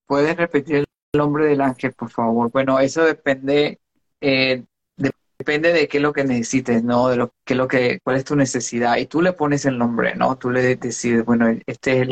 ¿puedes 0.07 0.37
repetir 0.37 0.77
el 0.77 0.85
nombre 1.15 1.47
del 1.47 1.61
ángel, 1.61 1.93
por 1.93 2.09
favor? 2.11 2.51
Bueno, 2.51 2.79
eso 2.79 3.03
depende, 3.05 3.79
eh, 4.21 4.63
de- 4.97 5.11
depende 5.39 5.73
de 5.73 5.87
qué 5.87 5.97
es 5.97 6.03
lo 6.03 6.13
que 6.13 6.23
necesites, 6.25 6.83
¿no? 6.83 7.09
De 7.09 7.17
lo 7.17 7.33
qué 7.45 7.53
es 7.55 7.57
lo 7.57 7.67
que, 7.67 7.99
cuál 8.03 8.17
es 8.17 8.25
tu 8.25 8.35
necesidad. 8.35 8.97
Y 8.97 9.07
tú 9.07 9.21
le 9.21 9.33
pones 9.33 9.65
el 9.65 9.77
nombre, 9.77 10.15
¿no? 10.15 10.37
Tú 10.37 10.51
le 10.51 10.77
decides, 10.77 11.25
bueno, 11.25 11.47
este 11.67 12.01
es 12.03 12.09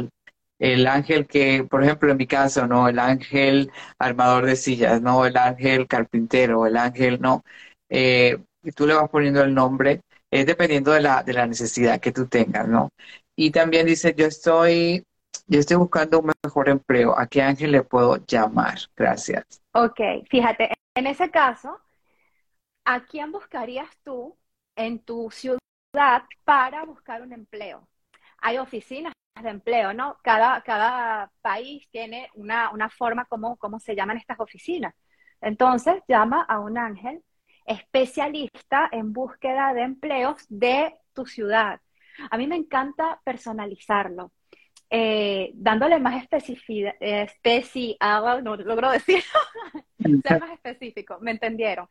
el 0.59 0.87
ángel 0.87 1.27
que, 1.27 1.65
por 1.69 1.83
ejemplo, 1.83 2.11
en 2.11 2.17
mi 2.17 2.27
caso, 2.27 2.67
¿no? 2.67 2.87
El 2.89 2.99
ángel 2.99 3.71
armador 3.99 4.45
de 4.45 4.55
sillas, 4.55 5.01
¿no? 5.01 5.25
El 5.25 5.37
ángel 5.37 5.87
carpintero, 5.87 6.65
el 6.67 6.77
ángel, 6.77 7.19
¿no? 7.21 7.43
Eh, 7.89 8.37
y 8.63 8.71
tú 8.71 8.85
le 8.85 8.93
vas 8.93 9.09
poniendo 9.09 9.41
el 9.41 9.53
nombre, 9.53 10.01
es 10.29 10.45
dependiendo 10.45 10.91
de 10.91 11.01
la, 11.01 11.23
de 11.23 11.33
la 11.33 11.45
necesidad 11.47 11.99
que 11.99 12.11
tú 12.11 12.27
tengas, 12.27 12.67
¿no? 12.67 12.89
Y 13.35 13.51
también 13.51 13.85
dice, 13.85 14.13
yo 14.17 14.25
estoy, 14.25 15.03
yo 15.47 15.59
estoy 15.59 15.77
buscando 15.77 16.19
un 16.19 16.31
mejor 16.43 16.69
empleo. 16.69 17.17
¿A 17.17 17.27
qué 17.27 17.41
ángel 17.41 17.71
le 17.71 17.83
puedo 17.83 18.17
llamar? 18.25 18.77
Gracias. 18.95 19.45
Ok, 19.73 19.99
fíjate, 20.29 20.71
en 20.95 21.07
ese 21.07 21.29
caso, 21.29 21.79
¿a 22.85 23.01
quién 23.05 23.31
buscarías 23.31 23.89
tú 24.03 24.37
en 24.75 24.99
tu 24.99 25.29
ciudad 25.31 25.59
para 26.43 26.83
buscar 26.85 27.21
un 27.21 27.33
empleo? 27.33 27.87
Hay 28.39 28.57
oficinas 28.57 29.13
de 29.41 29.49
empleo, 29.49 29.93
¿no? 29.93 30.17
Cada, 30.23 30.61
cada 30.61 31.31
país 31.41 31.87
tiene 31.91 32.29
una, 32.35 32.71
una 32.71 32.89
forma 32.89 33.25
como, 33.25 33.57
cómo 33.57 33.79
se 33.79 33.95
llaman 33.95 34.17
estas 34.17 34.39
oficinas. 34.39 34.93
Entonces, 35.41 36.01
llama 36.07 36.41
a 36.43 36.59
un 36.59 36.77
ángel 36.77 37.23
especialista 37.67 38.89
en 38.91 39.13
búsqueda 39.13 39.73
de 39.73 39.81
empleos 39.81 40.45
de 40.49 40.95
tu 41.13 41.25
ciudad. 41.25 41.79
A 42.31 42.37
mí 42.37 42.47
me 42.47 42.55
encanta 42.55 43.21
personalizarlo, 43.23 44.31
eh, 44.89 45.51
dándole 45.53 45.99
más 45.99 46.21
especificidad, 46.23 46.95
especi, 46.99 47.97
ah, 47.99 48.39
no 48.41 48.55
logro 48.55 48.89
decir, 48.89 49.21
ser 50.23 50.39
más 50.39 50.51
específico, 50.51 51.17
¿me 51.19 51.31
entendieron? 51.31 51.87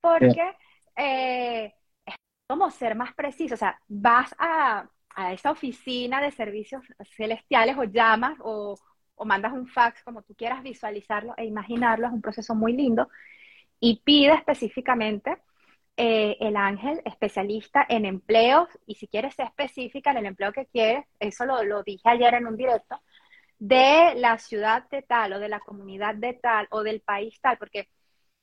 Porque 0.00 0.52
eh, 0.96 1.72
es 2.04 2.14
como 2.48 2.70
ser 2.70 2.96
más 2.96 3.14
preciso, 3.14 3.54
o 3.54 3.58
sea, 3.58 3.80
vas 3.86 4.34
a, 4.38 4.88
a 5.14 5.32
esa 5.32 5.52
oficina 5.52 6.20
de 6.20 6.32
servicios 6.32 6.84
celestiales 7.16 7.78
o 7.78 7.84
llamas 7.84 8.36
o, 8.42 8.76
o 9.14 9.24
mandas 9.24 9.52
un 9.52 9.68
fax, 9.68 10.02
como 10.02 10.22
tú 10.22 10.34
quieras 10.34 10.62
visualizarlo 10.62 11.34
e 11.36 11.44
imaginarlo, 11.44 12.08
es 12.08 12.12
un 12.12 12.22
proceso 12.22 12.54
muy 12.54 12.72
lindo, 12.72 13.08
y 13.80 14.02
pide 14.04 14.34
específicamente 14.34 15.38
eh, 15.96 16.36
el 16.40 16.56
ángel 16.56 17.02
especialista 17.04 17.84
en 17.88 18.06
empleos, 18.06 18.68
y 18.86 18.94
si 18.94 19.08
quieres 19.08 19.34
ser 19.34 19.46
específica 19.46 20.12
en 20.12 20.18
el 20.18 20.26
empleo 20.26 20.52
que 20.52 20.66
quieres, 20.66 21.06
eso 21.18 21.44
lo, 21.46 21.62
lo 21.64 21.82
dije 21.82 22.08
ayer 22.08 22.34
en 22.34 22.46
un 22.46 22.56
directo, 22.56 23.00
de 23.58 24.14
la 24.16 24.38
ciudad 24.38 24.88
de 24.90 25.02
tal 25.02 25.34
o 25.34 25.38
de 25.38 25.48
la 25.48 25.60
comunidad 25.60 26.14
de 26.14 26.34
tal 26.34 26.66
o 26.70 26.82
del 26.82 27.00
país 27.02 27.38
tal, 27.40 27.58
porque 27.58 27.88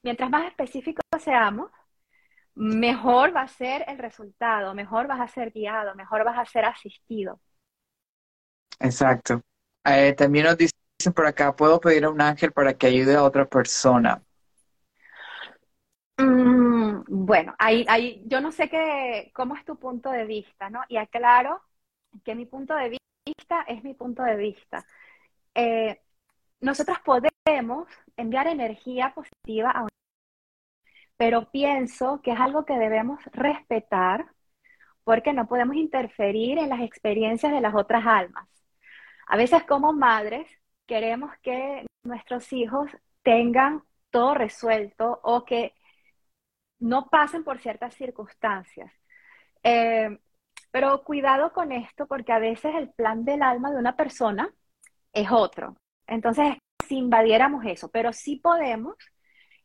mientras 0.04 0.30
más 0.30 0.48
específicos 0.48 1.04
seamos, 1.20 1.72
mejor 2.54 3.36
va 3.36 3.42
a 3.42 3.48
ser 3.48 3.86
el 3.88 3.98
resultado, 3.98 4.74
mejor 4.74 5.08
vas 5.08 5.22
a 5.22 5.28
ser 5.28 5.52
guiado, 5.52 5.96
mejor 5.96 6.24
vas 6.24 6.38
a 6.38 6.46
ser 6.46 6.66
asistido. 6.66 7.40
Exacto. 8.80 9.42
Eh, 9.84 10.14
también 10.14 10.46
nos 10.46 10.58
dicen 10.58 11.14
por 11.16 11.26
acá, 11.26 11.56
¿puedo 11.56 11.80
pedir 11.80 12.06
a 12.06 12.10
un 12.10 12.22
ángel 12.22 12.52
para 12.52 12.74
que 12.76 12.88
ayude 12.88 13.16
a 13.16 13.24
otra 13.24 13.48
persona? 13.48 14.22
Mm, 16.18 17.04
bueno, 17.08 17.54
ahí, 17.60 17.86
ahí, 17.88 18.24
yo 18.26 18.42
no 18.42 18.52
sé 18.52 18.70
qué, 18.70 19.32
cómo 19.36 19.56
es 19.56 19.64
tu 19.66 19.78
punto 19.78 20.10
de 20.12 20.26
vista, 20.26 20.70
¿no? 20.70 20.82
Y 20.90 20.98
aclaro 20.98 21.62
que 22.26 22.36
mi 22.36 22.46
punto 22.46 22.76
de 22.76 22.90
vista 23.26 23.62
es 23.68 23.84
mi 23.84 23.94
punto 23.94 24.24
de 24.24 24.36
vista. 24.36 24.86
Eh, 25.56 26.02
nosotros 26.62 26.98
podemos 27.06 27.88
enviar 28.18 28.48
energía 28.48 29.14
positiva 29.16 29.72
a 29.72 29.84
un 29.84 29.90
pero 31.18 31.50
pienso 31.52 32.22
que 32.22 32.32
es 32.32 32.40
algo 32.40 32.66
que 32.66 32.78
debemos 32.78 33.20
respetar 33.34 34.28
porque 35.04 35.34
no 35.34 35.48
podemos 35.48 35.76
interferir 35.78 36.58
en 36.60 36.70
las 36.70 36.82
experiencias 36.82 37.52
de 37.54 37.62
las 37.62 37.76
otras 37.76 38.06
almas. 38.06 38.48
A 39.28 39.38
veces 39.38 39.64
como 39.66 39.94
madres 39.94 40.48
queremos 40.88 41.32
que 41.44 41.86
nuestros 42.04 42.52
hijos 42.54 42.90
tengan 43.24 43.84
todo 44.12 44.34
resuelto 44.36 45.20
o 45.24 45.46
que 45.46 45.74
no 46.80 47.08
pasen 47.08 47.44
por 47.44 47.60
ciertas 47.60 47.96
circunstancias. 47.96 48.92
Eh, 49.64 50.18
pero 50.72 51.04
cuidado 51.04 51.54
con 51.54 51.72
esto 51.72 52.08
porque 52.08 52.32
a 52.32 52.40
veces 52.40 52.76
el 52.76 52.90
plan 52.92 53.26
del 53.26 53.42
alma 53.42 53.72
de 53.72 53.78
una 53.78 53.96
persona 53.96 54.54
es 55.14 55.32
otro. 55.32 55.76
Entonces, 56.06 56.56
si 56.88 56.98
invadiéramos 56.98 57.66
eso, 57.66 57.90
pero 57.90 58.14
sí 58.14 58.38
podemos 58.38 58.96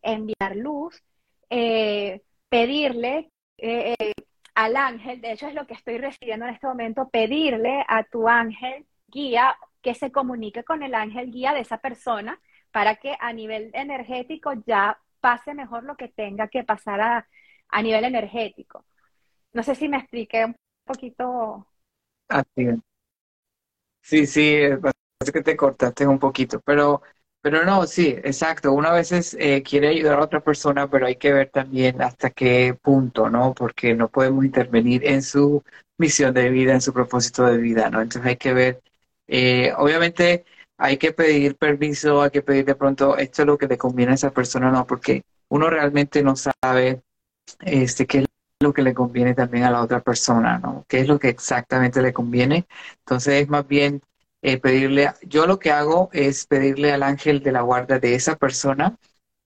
enviar 0.02 0.56
luz, 0.56 1.02
eh, 1.50 2.22
pedirle 2.48 3.30
eh, 3.58 4.12
al 4.54 4.76
ángel, 4.76 5.20
de 5.20 5.32
hecho 5.32 5.46
es 5.46 5.54
lo 5.54 5.66
que 5.66 5.74
estoy 5.74 5.98
recibiendo 5.98 6.46
en 6.46 6.54
este 6.54 6.66
momento, 6.66 7.08
pedirle 7.10 7.84
a 7.88 8.04
tu 8.04 8.28
ángel 8.28 8.86
guía 9.08 9.56
que 9.82 9.94
se 9.94 10.12
comunique 10.12 10.64
con 10.64 10.82
el 10.82 10.94
ángel 10.94 11.30
guía 11.30 11.52
de 11.52 11.60
esa 11.60 11.78
persona 11.78 12.40
para 12.70 12.96
que 12.96 13.16
a 13.20 13.32
nivel 13.32 13.70
energético 13.74 14.52
ya 14.66 14.98
pase 15.22 15.54
mejor 15.54 15.84
lo 15.84 15.96
que 15.96 16.08
tenga 16.10 16.48
que 16.48 16.64
pasar 16.64 17.00
a, 17.02 17.28
a 17.70 17.82
nivel 17.82 18.04
energético. 18.06 18.86
No 19.54 19.62
sé 19.64 19.74
si 19.76 19.88
me 19.88 19.98
expliqué 19.98 20.44
un 20.46 20.56
poquito. 20.86 21.66
Sí, 24.02 24.26
sí, 24.26 24.60
parece 24.80 25.32
que 25.32 25.42
te 25.42 25.56
cortaste 25.56 26.06
un 26.06 26.18
poquito, 26.18 26.60
pero, 26.60 27.02
pero 27.40 27.64
no, 27.64 27.86
sí, 27.86 28.08
exacto. 28.24 28.72
Una 28.72 28.92
veces 28.92 29.36
eh, 29.38 29.62
quiere 29.62 29.88
ayudar 29.88 30.18
a 30.18 30.24
otra 30.24 30.40
persona, 30.42 30.88
pero 30.90 31.06
hay 31.06 31.16
que 31.16 31.32
ver 31.32 31.50
también 31.50 32.02
hasta 32.02 32.30
qué 32.30 32.76
punto, 32.82 33.30
¿no? 33.30 33.54
Porque 33.54 33.94
no 33.94 34.10
podemos 34.10 34.44
intervenir 34.44 35.06
en 35.06 35.22
su 35.22 35.62
misión 35.98 36.34
de 36.34 36.50
vida, 36.50 36.72
en 36.74 36.80
su 36.80 36.92
propósito 36.92 37.44
de 37.46 37.58
vida, 37.58 37.90
¿no? 37.90 38.00
Entonces 38.02 38.28
hay 38.28 38.36
que 38.36 38.52
ver, 38.54 38.82
eh, 39.28 39.72
obviamente 39.76 40.44
hay 40.82 40.96
que 40.96 41.12
pedir 41.12 41.54
permiso, 41.56 42.22
hay 42.22 42.30
que 42.30 42.42
pedir 42.42 42.64
de 42.64 42.74
pronto 42.74 43.16
esto 43.16 43.42
es 43.42 43.46
lo 43.46 43.56
que 43.56 43.68
le 43.68 43.78
conviene 43.78 44.12
a 44.12 44.14
esa 44.16 44.32
persona, 44.32 44.72
¿no? 44.72 44.84
Porque 44.84 45.22
uno 45.48 45.70
realmente 45.70 46.24
no 46.24 46.34
sabe 46.34 47.02
este, 47.60 48.04
qué 48.04 48.18
es 48.18 48.26
lo 48.60 48.72
que 48.72 48.82
le 48.82 48.92
conviene 48.92 49.32
también 49.32 49.62
a 49.62 49.70
la 49.70 49.80
otra 49.80 50.00
persona, 50.00 50.58
¿no? 50.58 50.84
¿Qué 50.88 50.98
es 50.98 51.06
lo 51.06 51.20
que 51.20 51.28
exactamente 51.28 52.02
le 52.02 52.12
conviene? 52.12 52.66
Entonces 52.98 53.42
es 53.42 53.48
más 53.48 53.66
bien 53.68 54.02
eh, 54.42 54.58
pedirle, 54.58 55.12
yo 55.22 55.46
lo 55.46 55.60
que 55.60 55.70
hago 55.70 56.10
es 56.12 56.46
pedirle 56.46 56.92
al 56.92 57.04
ángel 57.04 57.44
de 57.44 57.52
la 57.52 57.62
guarda 57.62 58.00
de 58.00 58.16
esa 58.16 58.34
persona, 58.34 58.96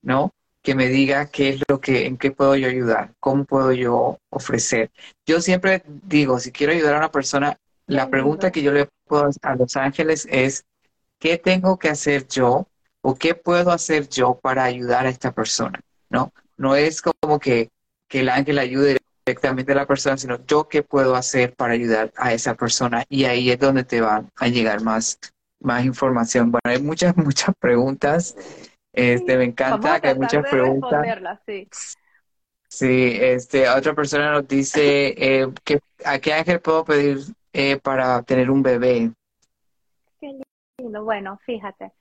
¿no? 0.00 0.32
Que 0.62 0.74
me 0.74 0.88
diga 0.88 1.26
qué 1.26 1.50
es 1.50 1.60
lo 1.68 1.80
que, 1.82 2.06
en 2.06 2.16
qué 2.16 2.30
puedo 2.30 2.56
yo 2.56 2.66
ayudar, 2.66 3.12
cómo 3.20 3.44
puedo 3.44 3.72
yo 3.72 4.20
ofrecer. 4.30 4.90
Yo 5.26 5.42
siempre 5.42 5.82
digo, 5.86 6.38
si 6.38 6.50
quiero 6.50 6.72
ayudar 6.72 6.94
a 6.94 6.98
una 6.98 7.12
persona, 7.12 7.58
la 7.86 8.08
pregunta 8.08 8.50
que 8.50 8.62
yo 8.62 8.72
le 8.72 8.88
puedo 9.06 9.28
a 9.42 9.54
los 9.54 9.76
ángeles 9.76 10.26
es, 10.30 10.64
¿qué 11.26 11.38
tengo 11.38 11.76
que 11.76 11.88
hacer 11.88 12.28
yo 12.28 12.68
o 13.02 13.16
qué 13.16 13.34
puedo 13.34 13.72
hacer 13.72 14.08
yo 14.08 14.38
para 14.40 14.62
ayudar 14.62 15.06
a 15.06 15.08
esta 15.08 15.32
persona? 15.32 15.80
¿No? 16.08 16.32
No 16.56 16.76
es 16.76 17.02
como 17.02 17.40
que, 17.40 17.70
que 18.08 18.20
el 18.20 18.28
ángel 18.28 18.60
ayude 18.60 18.98
directamente 19.24 19.72
a 19.72 19.74
la 19.74 19.86
persona, 19.86 20.16
sino 20.16 20.38
yo 20.46 20.68
qué 20.68 20.84
puedo 20.84 21.16
hacer 21.16 21.52
para 21.56 21.72
ayudar 21.72 22.12
a 22.16 22.32
esa 22.32 22.54
persona. 22.54 23.04
Y 23.08 23.24
ahí 23.24 23.50
es 23.50 23.58
donde 23.58 23.82
te 23.82 24.00
va 24.00 24.24
a 24.36 24.46
llegar 24.46 24.82
más, 24.82 25.18
más 25.58 25.84
información. 25.84 26.52
Bueno, 26.52 26.62
hay 26.64 26.80
muchas, 26.80 27.16
muchas 27.16 27.52
preguntas. 27.58 28.36
Este, 28.92 29.36
me 29.36 29.44
encanta 29.46 30.00
que 30.00 30.08
hay 30.10 30.14
muchas 30.14 30.48
preguntas. 30.48 31.04
Sí. 31.44 31.68
sí, 32.68 33.18
este, 33.20 33.68
otra 33.68 33.94
persona 33.94 34.30
nos 34.30 34.46
dice, 34.46 35.08
eh, 35.18 35.48
que, 35.64 35.80
¿a 36.04 36.20
qué 36.20 36.34
ángel 36.34 36.60
puedo 36.60 36.84
pedir 36.84 37.18
eh, 37.52 37.78
para 37.78 38.22
tener 38.22 38.48
un 38.48 38.62
bebé? 38.62 39.10
Lindo. 40.78 41.04
Bueno, 41.04 41.38
fíjate, 41.44 41.92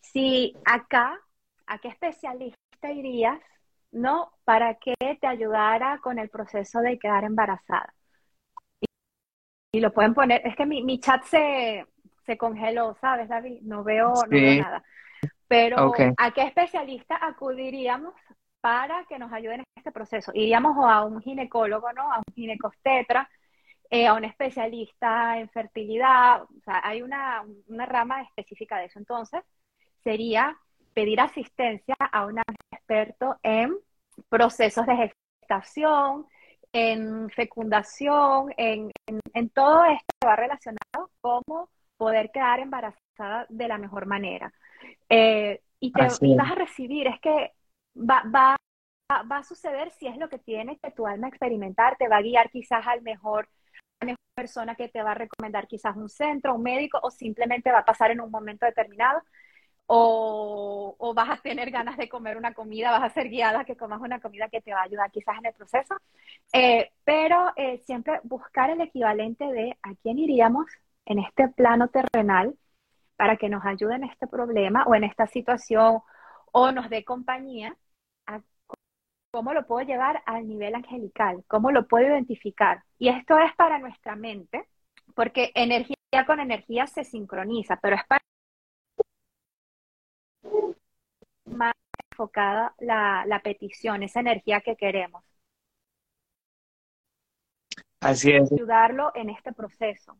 si 0.00 0.54
acá, 0.64 1.18
¿a 1.66 1.78
qué 1.78 1.88
especialista 1.88 2.92
irías 2.92 3.38
¿no? 3.92 4.32
Para 4.44 4.74
que 4.74 4.94
te 5.20 5.26
ayudara 5.26 5.98
con 5.98 6.18
el 6.18 6.28
proceso 6.28 6.80
de 6.80 6.98
quedar 6.98 7.24
embarazada. 7.24 7.92
Y, 9.72 9.80
lo 9.80 9.92
pueden 9.92 10.14
poner, 10.14 10.42
es 10.44 10.56
que 10.56 10.66
mi, 10.66 10.98
chat 10.98 11.22
se, 11.24 11.86
se, 12.24 12.36
congeló, 12.36 12.96
¿sabes, 13.00 13.28
David? 13.28 13.60
No 13.62 13.84
veo, 13.84 14.12
no 14.14 14.28
veo 14.28 14.62
nada. 14.62 14.84
Pero, 15.46 15.92
¿a 16.16 16.30
qué 16.32 16.42
especialista 16.42 17.18
acudiríamos 17.20 18.14
para 18.60 19.04
que 19.06 19.18
nos 19.18 19.32
ayuden 19.32 19.60
en 19.60 19.66
este 19.76 19.92
proceso? 19.92 20.32
Iríamos 20.34 20.76
a 20.84 21.04
un 21.04 21.20
ginecólogo, 21.20 21.92
¿no? 21.92 22.12
A 22.12 22.18
un 22.18 22.34
ginecostetra, 22.34 23.28
eh, 23.90 24.06
a 24.06 24.14
un 24.14 24.24
especialista 24.24 25.38
en 25.38 25.48
fertilidad, 25.48 26.42
o 26.42 26.60
sea, 26.64 26.80
hay 26.84 27.02
una, 27.02 27.44
una 27.66 27.86
rama 27.86 28.22
específica 28.22 28.78
de 28.78 28.86
eso. 28.86 28.98
Entonces, 29.00 29.42
sería 30.04 30.56
pedir 30.94 31.20
asistencia 31.20 31.96
a 31.98 32.26
un 32.26 32.40
experto 32.70 33.36
en 33.42 33.76
procesos 34.28 34.86
de 34.86 35.12
gestación, 35.40 36.26
en 36.72 37.30
fecundación, 37.30 38.52
en, 38.56 38.92
todo 39.54 39.84
esto 39.84 40.06
que 40.20 40.26
va 40.26 40.36
relacionado 40.36 41.10
cómo 41.20 41.68
poder 41.96 42.30
quedar 42.30 42.60
embarazada 42.60 43.46
de 43.48 43.68
la 43.68 43.78
mejor 43.78 44.06
manera. 44.06 44.52
Eh, 45.08 45.60
y 45.80 45.92
te 45.92 46.02
vas 46.02 46.50
a 46.52 46.54
recibir, 46.54 47.08
es 47.08 47.20
que 47.20 47.52
va, 47.96 48.22
va, 48.34 48.56
va 49.10 49.38
a 49.38 49.42
suceder 49.42 49.90
si 49.92 50.06
es 50.06 50.16
lo 50.16 50.28
que 50.28 50.38
tienes 50.38 50.78
que 50.80 50.92
tu 50.92 51.06
alma 51.06 51.28
experimentar, 51.28 51.96
te 51.96 52.08
va 52.08 52.18
a 52.18 52.22
guiar 52.22 52.50
quizás 52.50 52.86
al 52.86 53.02
mejor 53.02 53.48
mejor 54.06 54.18
persona 54.34 54.74
que 54.74 54.88
te 54.88 55.02
va 55.02 55.12
a 55.12 55.14
recomendar 55.14 55.66
quizás 55.66 55.96
un 55.96 56.08
centro, 56.08 56.54
un 56.54 56.62
médico 56.62 56.98
o 57.02 57.10
simplemente 57.10 57.70
va 57.72 57.80
a 57.80 57.84
pasar 57.84 58.10
en 58.10 58.20
un 58.20 58.30
momento 58.30 58.66
determinado 58.66 59.22
o, 59.92 61.12
vas 61.14 61.30
a 61.30 61.42
tener 61.42 61.70
ganas 61.72 61.96
de 61.96 62.08
comer 62.08 62.36
una 62.36 62.54
comida, 62.54 62.92
vas 62.92 63.02
a 63.02 63.10
ser 63.12 63.28
guiada 63.28 63.64
que 63.64 63.76
comas 63.76 64.00
una 64.00 64.20
comida 64.20 64.48
que 64.48 64.60
te 64.60 64.72
va 64.72 64.80
a 64.80 64.84
ayudar 64.84 65.10
quizás 65.10 65.36
en 65.38 65.46
el 65.46 65.52
proceso, 65.54 65.96
eh, 66.52 66.92
pero 67.04 67.52
eh, 67.56 67.78
siempre 67.78 68.20
buscar 68.22 68.70
el 68.70 68.80
equivalente 68.80 69.44
de 69.46 69.76
a 69.82 69.94
quién 70.02 70.18
iríamos 70.20 70.66
en 71.06 71.18
este 71.18 71.48
plano 71.48 71.88
terrenal 71.88 72.56
para 73.16 73.36
que 73.36 73.48
nos 73.48 73.64
ayude 73.64 73.96
en 73.96 74.04
este 74.04 74.28
problema 74.28 74.84
o 74.86 74.94
en 74.94 75.04
esta 75.04 75.26
situación 75.26 76.00
o 76.52 76.72
nos 76.72 76.88
dé 76.88 77.04
compañía, 77.04 77.76
cómo 79.30 79.54
lo 79.54 79.66
puedo 79.66 79.86
llevar 79.86 80.22
al 80.26 80.48
nivel 80.48 80.74
angelical, 80.74 81.44
cómo 81.46 81.70
lo 81.70 81.86
puedo 81.86 82.06
identificar. 82.06 82.82
Y 82.98 83.08
esto 83.08 83.38
es 83.38 83.54
para 83.56 83.78
nuestra 83.78 84.16
mente, 84.16 84.68
porque 85.14 85.52
energía 85.54 85.96
con 86.26 86.40
energía 86.40 86.86
se 86.86 87.04
sincroniza, 87.04 87.76
pero 87.76 87.96
es 87.96 88.02
para 88.06 88.20
más 91.46 91.74
enfocada 92.10 92.74
la, 92.78 93.24
la 93.26 93.40
petición, 93.40 94.02
esa 94.02 94.20
energía 94.20 94.60
que 94.60 94.76
queremos. 94.76 95.24
Así 98.00 98.32
es. 98.32 98.50
Ayudarlo 98.50 99.12
en 99.14 99.30
este 99.30 99.52
proceso. 99.52 100.18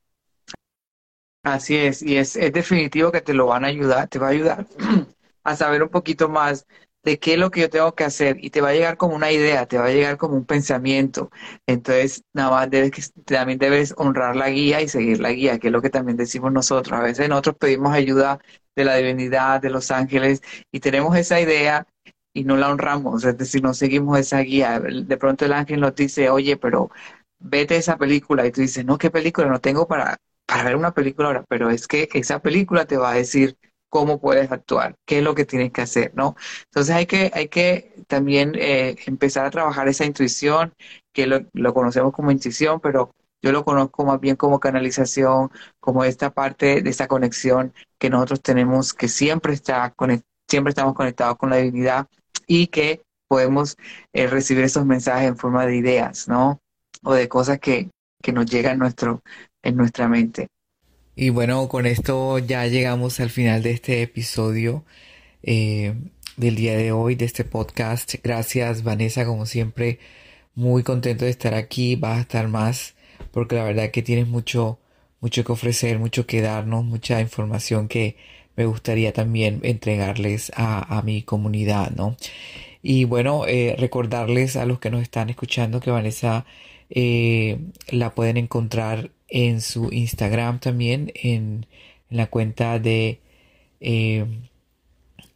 Así 1.42 1.74
es, 1.74 2.02
y 2.02 2.18
es, 2.18 2.36
es 2.36 2.52
definitivo 2.52 3.10
que 3.10 3.22
te 3.22 3.32
lo 3.32 3.46
van 3.46 3.64
a 3.64 3.68
ayudar, 3.68 4.08
te 4.08 4.18
va 4.18 4.26
a 4.26 4.30
ayudar 4.30 4.66
a 5.42 5.56
saber 5.56 5.82
un 5.82 5.88
poquito 5.88 6.28
más 6.28 6.66
de 7.02 7.18
qué 7.18 7.34
es 7.34 7.38
lo 7.38 7.50
que 7.50 7.60
yo 7.62 7.70
tengo 7.70 7.94
que 7.94 8.04
hacer 8.04 8.36
y 8.44 8.50
te 8.50 8.60
va 8.60 8.70
a 8.70 8.72
llegar 8.74 8.96
como 8.98 9.14
una 9.16 9.32
idea, 9.32 9.66
te 9.66 9.78
va 9.78 9.86
a 9.86 9.90
llegar 9.90 10.16
como 10.18 10.34
un 10.36 10.44
pensamiento. 10.44 11.30
Entonces, 11.66 12.24
nada 12.34 12.50
más 12.50 12.70
debes 12.70 13.12
también 13.24 13.58
debes 13.58 13.94
honrar 13.96 14.36
la 14.36 14.50
guía 14.50 14.82
y 14.82 14.88
seguir 14.88 15.20
la 15.20 15.32
guía, 15.32 15.58
que 15.58 15.68
es 15.68 15.72
lo 15.72 15.80
que 15.82 15.90
también 15.90 16.16
decimos 16.18 16.52
nosotros. 16.52 16.98
A 16.98 17.02
veces 17.02 17.28
nosotros 17.28 17.56
pedimos 17.58 17.92
ayuda 17.94 18.38
de 18.76 18.84
la 18.84 18.96
divinidad, 18.96 19.60
de 19.62 19.70
los 19.70 19.90
ángeles 19.90 20.42
y 20.72 20.80
tenemos 20.80 21.16
esa 21.16 21.40
idea 21.40 21.86
y 22.32 22.44
no 22.44 22.56
la 22.56 22.70
honramos, 22.70 23.24
es 23.24 23.36
decir, 23.36 23.62
no 23.62 23.74
seguimos 23.74 24.18
esa 24.18 24.40
guía. 24.40 24.78
De 24.80 25.16
pronto 25.16 25.44
el 25.44 25.52
ángel 25.52 25.80
nos 25.80 25.94
dice, 25.94 26.30
"Oye, 26.30 26.56
pero 26.56 26.90
vete 27.38 27.74
a 27.74 27.78
esa 27.78 27.96
película" 27.98 28.46
y 28.46 28.52
tú 28.52 28.60
dices, 28.60 28.84
"No, 28.84 28.98
¿qué 28.98 29.10
película? 29.10 29.48
No 29.48 29.60
tengo 29.60 29.86
para 29.88 30.16
para 30.46 30.64
ver 30.64 30.76
una 30.76 30.92
película 30.94 31.28
ahora", 31.28 31.44
pero 31.48 31.70
es 31.70 31.86
que 31.88 32.08
esa 32.12 32.40
película 32.42 32.84
te 32.86 32.96
va 32.96 33.10
a 33.12 33.14
decir 33.14 33.56
cómo 33.90 34.20
puedes 34.20 34.50
actuar, 34.52 34.96
qué 35.06 35.18
es 35.18 35.24
lo 35.24 35.34
que 35.34 35.44
tienes 35.44 35.72
que 35.72 35.82
hacer, 35.82 36.12
¿no? 36.14 36.36
Entonces 36.66 36.94
hay 36.94 37.06
que, 37.06 37.30
hay 37.34 37.48
que 37.48 37.92
también 38.06 38.52
eh, 38.56 38.96
empezar 39.06 39.44
a 39.46 39.50
trabajar 39.50 39.88
esa 39.88 40.04
intuición, 40.06 40.72
que 41.12 41.26
lo, 41.26 41.74
conocemos 41.74 42.12
como 42.12 42.30
intuición, 42.30 42.80
pero 42.80 43.14
yo 43.42 43.52
lo 43.52 43.64
conozco 43.64 44.04
más 44.04 44.20
bien 44.20 44.36
como 44.36 44.60
canalización, 44.60 45.50
como 45.80 46.04
esta 46.04 46.30
parte 46.32 46.82
de 46.82 46.90
esa 46.90 47.08
conexión 47.08 47.74
que 47.98 48.10
nosotros 48.10 48.42
tenemos, 48.42 48.94
que 48.94 49.08
siempre, 49.08 49.52
está 49.54 49.94
siempre 50.48 50.70
estamos 50.70 50.94
conectados 50.94 51.36
con 51.36 51.50
la 51.50 51.56
divinidad 51.56 52.08
y 52.46 52.68
que 52.68 53.02
podemos 53.28 53.76
eh, 54.12 54.26
recibir 54.26 54.64
esos 54.64 54.86
mensajes 54.86 55.28
en 55.28 55.36
forma 55.36 55.66
de 55.66 55.76
ideas, 55.76 56.28
¿no? 56.28 56.60
O 57.02 57.14
de 57.14 57.28
cosas 57.28 57.60
que, 57.60 57.90
que 58.22 58.32
nos 58.32 58.46
llegan 58.46 58.78
nuestro, 58.78 59.22
en 59.62 59.76
nuestra 59.76 60.08
mente. 60.08 60.48
Y 61.20 61.28
bueno, 61.28 61.68
con 61.68 61.84
esto 61.84 62.38
ya 62.38 62.66
llegamos 62.66 63.20
al 63.20 63.28
final 63.28 63.62
de 63.62 63.72
este 63.72 64.00
episodio 64.00 64.86
eh, 65.42 65.92
del 66.38 66.54
día 66.56 66.74
de 66.78 66.92
hoy, 66.92 67.14
de 67.14 67.26
este 67.26 67.44
podcast. 67.44 68.14
Gracias 68.24 68.84
Vanessa, 68.84 69.26
como 69.26 69.44
siempre, 69.44 69.98
muy 70.54 70.82
contento 70.82 71.26
de 71.26 71.30
estar 71.30 71.52
aquí. 71.52 71.94
Vas 71.94 72.16
a 72.16 72.20
estar 72.22 72.48
más 72.48 72.94
porque 73.32 73.56
la 73.56 73.64
verdad 73.64 73.90
que 73.90 74.00
tienes 74.00 74.28
mucho, 74.28 74.78
mucho 75.20 75.44
que 75.44 75.52
ofrecer, 75.52 75.98
mucho 75.98 76.26
que 76.26 76.40
darnos, 76.40 76.86
mucha 76.86 77.20
información 77.20 77.86
que 77.88 78.16
me 78.56 78.64
gustaría 78.64 79.12
también 79.12 79.60
entregarles 79.62 80.50
a, 80.56 81.02
mi 81.04 81.22
comunidad, 81.22 81.90
¿no? 81.90 82.16
Y 82.82 83.04
bueno, 83.04 83.46
eh, 83.46 83.76
recordarles 83.78 84.56
a 84.56 84.64
los 84.64 84.80
que 84.80 84.90
nos 84.90 85.02
están 85.02 85.28
escuchando 85.28 85.80
que 85.80 85.90
Vanessa 85.90 86.46
eh, 86.88 87.58
la 87.90 88.14
pueden 88.14 88.38
encontrar 88.38 89.10
en 89.30 89.60
su 89.60 89.90
Instagram 89.92 90.60
también, 90.60 91.12
en, 91.14 91.66
la 92.10 92.26
cuenta 92.26 92.78
de 92.78 93.20
eh, 93.80 94.26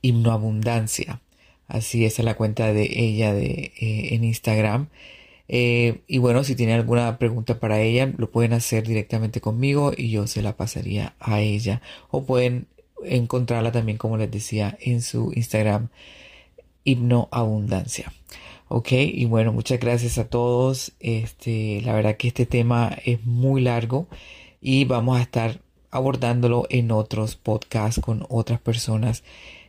Himnoabundancia. 0.02 1.20
Así 1.68 2.04
es 2.04 2.18
la 2.18 2.34
cuenta 2.34 2.72
de 2.72 2.82
ella 2.82 3.32
de, 3.32 3.72
eh, 3.80 4.14
en 4.14 4.24
Instagram. 4.24 4.88
Eh, 5.48 6.00
y 6.06 6.18
bueno, 6.18 6.44
si 6.44 6.56
tienen 6.56 6.76
alguna 6.76 7.18
pregunta 7.18 7.60
para 7.60 7.80
ella, 7.80 8.12
lo 8.16 8.30
pueden 8.30 8.52
hacer 8.52 8.86
directamente 8.86 9.40
conmigo 9.40 9.92
y 9.96 10.10
yo 10.10 10.26
se 10.26 10.42
la 10.42 10.56
pasaría 10.56 11.14
a 11.20 11.40
ella. 11.40 11.80
O 12.10 12.24
pueden 12.24 12.66
encontrarla 13.04 13.72
también, 13.72 13.98
como 13.98 14.16
les 14.16 14.30
decía, 14.30 14.76
en 14.80 15.00
su 15.02 15.32
Instagram, 15.34 15.88
Hipnoabundancia. 16.84 18.12
Ok, 18.76 18.90
y 18.90 19.24
bueno, 19.26 19.52
muchas 19.52 19.78
gracias 19.78 20.18
a 20.18 20.28
todos. 20.28 20.94
Este, 20.98 21.80
la 21.82 21.92
verdad 21.92 22.16
que 22.16 22.26
este 22.26 22.44
tema 22.44 22.90
es 23.04 23.24
muy 23.24 23.60
largo 23.60 24.08
y 24.60 24.84
vamos 24.84 25.16
a 25.16 25.22
estar 25.22 25.60
abordándolo 25.92 26.66
en 26.70 26.90
otros 26.90 27.36
podcasts 27.36 28.00
con 28.00 28.26
otras 28.28 28.58
personas 28.60 29.22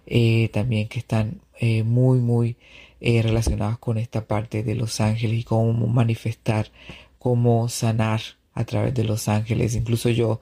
eh, 0.08 0.50
también 0.52 0.88
que 0.88 0.98
están 0.98 1.42
eh, 1.60 1.84
muy, 1.84 2.18
muy 2.18 2.58
eh, 3.00 3.22
relacionadas 3.22 3.78
con 3.78 4.00
esta 4.00 4.26
parte 4.26 4.64
de 4.64 4.74
los 4.74 5.00
ángeles 5.00 5.42
y 5.42 5.44
cómo 5.44 5.86
manifestar, 5.86 6.72
cómo 7.20 7.70
sanar 7.70 8.22
a 8.56 8.64
través 8.66 8.96
de 8.96 9.04
los 9.04 9.28
ángeles. 9.28 9.76
Incluso 9.76 10.10
yo 10.10 10.42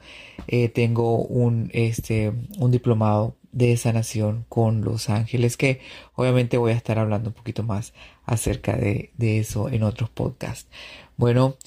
tengo 0.73 1.17
un, 1.17 1.69
este, 1.73 2.31
un 2.57 2.71
diplomado 2.71 3.35
de 3.51 3.75
sanación 3.77 4.45
con 4.49 4.81
los 4.81 5.09
ángeles 5.09 5.57
que 5.57 5.81
obviamente 6.15 6.57
voy 6.57 6.71
a 6.71 6.75
estar 6.75 6.97
hablando 6.97 7.29
un 7.29 7.35
poquito 7.35 7.63
más 7.63 7.93
acerca 8.25 8.77
de, 8.77 9.11
de 9.17 9.39
eso 9.39 9.69
en 9.69 9.83
otros 9.83 10.09
podcasts. 10.09 10.69
Bueno, 11.17 11.57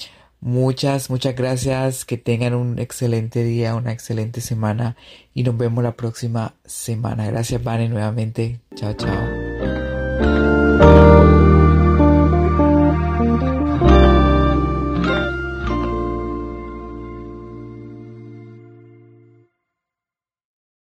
Muchas, 0.41 1.11
muchas 1.11 1.35
gracias. 1.35 2.05
Que 2.05 2.19
tengan 2.19 2.55
un 2.55 2.79
excelente 2.79 3.43
día, 3.43 3.75
una 3.75 3.93
excelente 3.93 4.41
semana 4.41 4.97
y 5.35 5.43
nos 5.43 5.57
vemos 5.57 5.83
la 5.83 5.97
próxima 5.97 6.55
semana. 6.65 7.27
Gracias, 7.27 7.63
Vane, 7.65 7.89
nuevamente. 7.89 8.61
Chao, 8.75 8.95
chao. 8.95 10.46